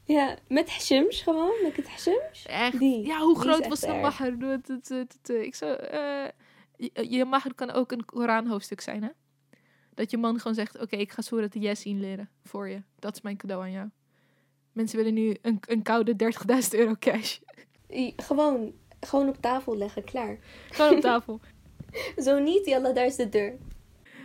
Ja, 0.06 0.36
met 0.48 0.70
hashemsh 0.70 1.24
gewoon, 1.24 1.52
met 1.64 1.76
het. 1.76 2.10
Echt? 2.46 2.80
Die- 2.80 3.06
ja, 3.06 3.20
hoe 3.20 3.40
groot 3.40 3.68
was 3.68 3.80
de 3.80 3.88
mahr? 3.94 4.12
Ik 5.44 5.56
zou, 5.56 5.76
eh, 5.76 6.26
je, 6.78 7.10
je 7.10 7.26
mahr 7.26 7.54
kan 7.56 7.72
ook 7.72 7.92
een 7.92 8.06
Koran-hoofdstuk 8.06 8.82
zijn, 8.82 9.04
hè? 9.04 9.10
Dat 9.94 10.12
je 10.12 10.18
man 10.18 10.38
gewoon 10.40 10.54
zegt, 10.54 10.80
oké, 10.82 10.96
ik 10.96 11.12
ga 11.12 11.22
Surat 11.22 11.54
Yes 11.54 11.84
inleren 11.84 12.30
voor 12.44 12.70
je. 12.70 12.82
Dat 13.00 13.16
is 13.16 13.22
mijn 13.22 13.38
cadeau 13.38 13.62
aan 13.64 13.72
jou. 13.72 13.88
Mensen 14.72 14.98
willen 14.98 15.14
nu 15.14 15.38
een, 15.42 15.60
een 15.68 15.82
koude 15.82 16.16
30.000 16.64 16.70
euro 16.80 16.96
cash. 17.00 17.38
Gewoon, 18.16 18.74
gewoon 19.00 19.28
op 19.30 19.38
tafel 19.42 19.78
leggen, 19.78 20.04
klaar. 20.04 20.38
Gewoon 20.70 20.96
op 20.96 21.02
tafel. 21.02 21.40
Zo 22.26 22.40
niet, 22.40 22.66
jalla, 22.66 22.92
daar 22.92 23.06
is 23.06 23.16
de 23.16 23.30
deur. 23.30 23.58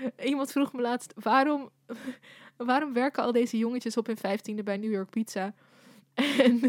Iemand 0.24 0.52
vroeg 0.52 0.72
me 0.72 0.80
laatst, 0.80 1.12
waarom, 1.16 1.70
waarom 2.56 2.92
werken 2.92 3.22
al 3.22 3.32
deze 3.32 3.58
jongetjes 3.58 3.96
op 3.96 4.06
hun 4.06 4.16
vijftiende 4.16 4.62
bij 4.62 4.76
New 4.76 4.92
York 4.92 5.10
Pizza? 5.10 5.54
En 6.44 6.60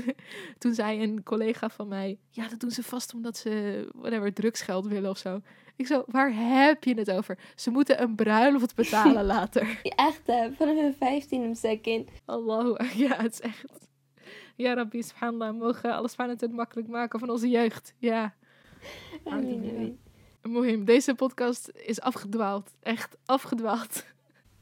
toen 0.58 0.74
zei 0.74 1.02
een 1.02 1.24
collega 1.24 1.70
van 1.70 1.88
mij, 1.88 2.20
ja, 2.30 2.48
dat 2.48 2.60
doen 2.60 2.72
ze 2.72 2.84
vast 2.84 3.14
omdat 3.14 3.38
ze, 3.38 3.88
whatever, 3.94 4.34
drugsgeld 4.34 4.88
willen 4.88 5.10
of 5.10 5.18
zo. 5.18 5.42
Ik 5.76 5.88
zo, 5.88 6.04
waar 6.08 6.34
heb 6.34 6.84
je 6.84 6.94
het 6.94 7.12
over? 7.12 7.38
Ze 7.56 7.70
moeten 7.70 8.02
een 8.02 8.16
bruiloft 8.16 8.76
betalen 8.76 9.26
later. 9.26 9.80
Echt, 9.84 10.22
hè, 10.26 10.52
vanaf 10.54 10.96
15 10.98 11.42
hem 11.42 11.54
second. 11.54 12.10
Allahu, 12.26 12.78
ja, 13.04 13.16
het 13.22 13.34
is 13.34 13.42
echt. 13.42 13.88
Ja, 14.56 14.74
Rabbi, 14.74 15.04
subhanallah, 15.04 15.60
mogen 15.60 15.94
alles 15.94 16.14
fijn 16.14 16.30
het 16.30 16.52
makkelijk 16.52 16.88
maken 16.88 17.20
van 17.20 17.30
onze 17.30 17.50
jeugd. 17.50 17.94
Ja. 17.98 18.36
Mohim, 20.50 20.86
deze 20.86 21.16
podcast 21.16 21.72
is 21.74 22.02
afgedwaald. 22.02 22.72
Echt 22.82 23.18
afgedwaald. 23.26 24.06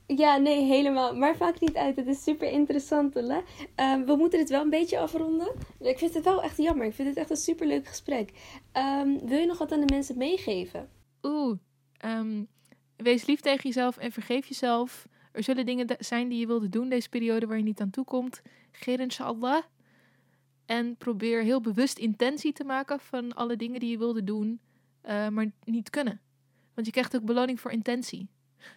Ja, 0.07 0.37
nee, 0.37 0.63
helemaal. 0.63 1.15
Maar 1.15 1.35
vaak 1.35 1.59
niet 1.59 1.75
uit. 1.75 1.95
Het 1.95 2.07
is 2.07 2.23
super 2.23 2.51
interessant, 2.51 3.13
hè? 3.13 3.39
Ehm, 3.75 4.05
we 4.05 4.15
moeten 4.15 4.39
het 4.39 4.49
wel 4.49 4.61
een 4.61 4.69
beetje 4.69 4.99
afronden. 4.99 5.53
Ik 5.79 5.97
vind 5.97 6.13
het 6.13 6.23
wel 6.23 6.43
echt 6.43 6.57
jammer. 6.57 6.85
Ik 6.85 6.93
vind 6.93 7.07
het 7.07 7.17
echt 7.17 7.29
een 7.29 7.35
super 7.35 7.67
leuk 7.67 7.87
gesprek. 7.87 8.31
Ehm, 8.71 9.17
wil 9.25 9.39
je 9.39 9.45
nog 9.45 9.57
wat 9.57 9.71
aan 9.71 9.79
de 9.79 9.93
mensen 9.93 10.17
meegeven? 10.17 10.89
Oeh, 11.23 11.57
ehm, 11.97 12.43
wees 12.95 13.25
lief 13.25 13.39
tegen 13.39 13.63
jezelf 13.63 13.97
en 13.97 14.11
vergeef 14.11 14.45
jezelf. 14.45 15.07
Er 15.31 15.43
zullen 15.43 15.65
dingen 15.65 15.87
zijn 15.99 16.29
die 16.29 16.39
je 16.39 16.47
wilde 16.47 16.69
doen 16.69 16.89
deze 16.89 17.09
periode 17.09 17.45
waar 17.45 17.57
je 17.57 17.63
niet 17.63 17.81
aan 17.81 17.89
toe 17.89 18.05
komt. 18.05 18.41
Geer 18.71 18.99
inshallah. 18.99 19.63
En 20.65 20.95
probeer 20.97 21.41
heel 21.41 21.61
bewust 21.61 21.97
intentie 21.97 22.53
te 22.53 22.63
maken 22.63 22.99
van 22.99 23.33
alle 23.33 23.55
dingen 23.55 23.79
die 23.79 23.89
je 23.89 23.97
wilde 23.97 24.23
doen, 24.23 24.59
eh, 25.03 25.27
maar 25.27 25.51
niet 25.63 25.89
kunnen. 25.89 26.19
Want 26.73 26.87
je 26.87 26.93
krijgt 26.93 27.15
ook 27.15 27.23
beloning 27.25 27.59
voor 27.59 27.71
intentie. 27.71 28.27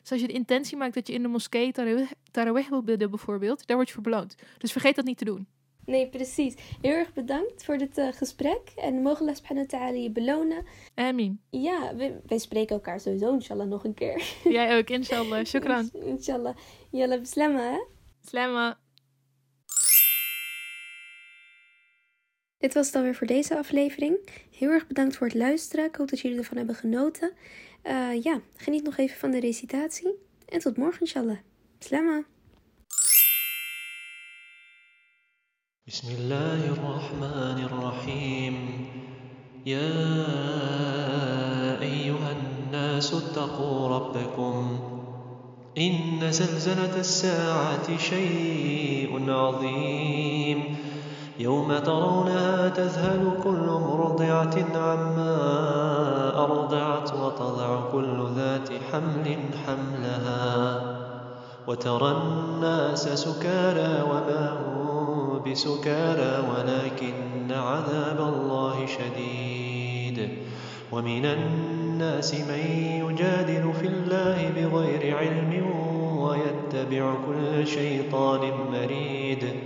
Dus 0.00 0.12
als 0.12 0.20
je 0.20 0.26
de 0.26 0.32
intentie 0.32 0.76
maakt 0.76 0.94
dat 0.94 1.06
je 1.06 1.12
in 1.12 1.22
de 1.22 1.28
moskee 1.28 1.72
tarawih 1.72 2.10
tarawih 2.30 2.68
wil 2.68 2.82
bidden 2.82 3.10
bijvoorbeeld, 3.10 3.66
daar 3.66 3.76
word 3.76 3.88
je 3.88 3.94
voor 3.94 4.02
beloond. 4.02 4.34
Dus 4.58 4.72
vergeet 4.72 4.96
dat 4.96 5.04
niet 5.04 5.18
te 5.18 5.24
doen. 5.24 5.46
Nee, 5.84 6.08
precies. 6.08 6.54
Heel 6.80 6.92
erg 6.92 7.12
bedankt 7.12 7.64
voor 7.64 7.78
dit 7.78 7.98
eh, 7.98 8.08
gesprek. 8.12 8.72
En 8.76 9.02
mogen 9.02 9.20
Allah 9.20 9.34
subhanahu 9.34 9.66
wa 9.70 9.78
ta'ala 9.78 9.96
je 9.96 10.10
belonen. 10.10 10.64
Amin. 10.94 11.40
Ja, 11.50 11.94
we- 11.96 12.20
wij 12.26 12.38
spreken 12.38 12.74
elkaar 12.74 13.00
sowieso 13.00 13.32
inshallah 13.34 13.66
nog 13.66 13.84
een 13.84 13.94
keer. 13.94 14.34
Jij 14.44 14.78
ook, 14.78 14.88
inshallah. 14.88 15.44
Shukran. 15.54 15.90
inshallah. 15.92 16.56
Yalla, 16.90 17.18
beslama, 17.18 17.60
hè? 17.70 17.78
Dit 22.58 22.74
was 22.74 22.84
het 22.84 22.94
dan 22.94 23.02
weer 23.02 23.14
voor 23.14 23.26
deze 23.26 23.58
aflevering. 23.58 24.16
Heel 24.50 24.70
erg 24.70 24.86
bedankt 24.86 25.16
voor 25.16 25.26
het 25.26 25.36
luisteren. 25.36 25.84
Ik 25.84 25.96
hoop 25.96 26.08
dat 26.08 26.20
jullie 26.20 26.38
ervan 26.38 26.56
hebben 26.56 26.74
genoten. 26.74 27.32
Eh, 27.82 28.22
ja, 28.22 28.40
geniet 28.56 28.82
nog 28.82 28.96
even 28.96 29.18
van 29.18 29.30
de 29.30 29.40
recitatie. 29.40 30.14
En 30.48 30.58
tot 30.58 30.76
morgen, 30.76 31.00
inshallah. 31.00 31.36
Slama. 31.78 32.24
Bismillahirrahmanirrahim. 35.84 38.54
Ya 39.62 39.92
ayyuhan 41.78 42.36
nas, 42.70 43.10
taqoo 43.32 43.88
rabbakum. 43.88 44.80
Inna 45.72 46.26
as-sa'ati 46.26 47.98
shay'un 47.98 49.28
azim. 49.28 50.76
يوم 51.38 51.78
ترونها 51.78 52.68
تذهل 52.68 53.30
كل 53.44 53.66
مرضعة 53.68 54.56
عما 54.74 55.36
أرضعت 56.44 57.12
وتضع 57.14 57.80
كل 57.92 58.26
ذات 58.36 58.68
حمل 58.92 59.36
حملها 59.66 60.80
وترى 61.66 62.16
الناس 62.22 63.08
سكارى 63.08 64.02
وما 64.02 64.52
هم 64.52 65.42
بسكارى 65.46 66.44
ولكن 66.50 67.52
عذاب 67.52 68.20
الله 68.20 68.86
شديد 68.86 70.28
ومن 70.92 71.24
الناس 71.26 72.34
من 72.34 72.58
يجادل 73.04 73.72
في 73.80 73.86
الله 73.86 74.50
بغير 74.56 75.16
علم 75.16 75.70
ويتبع 76.18 77.14
كل 77.26 77.66
شيطان 77.66 78.40
مريد 78.72 79.65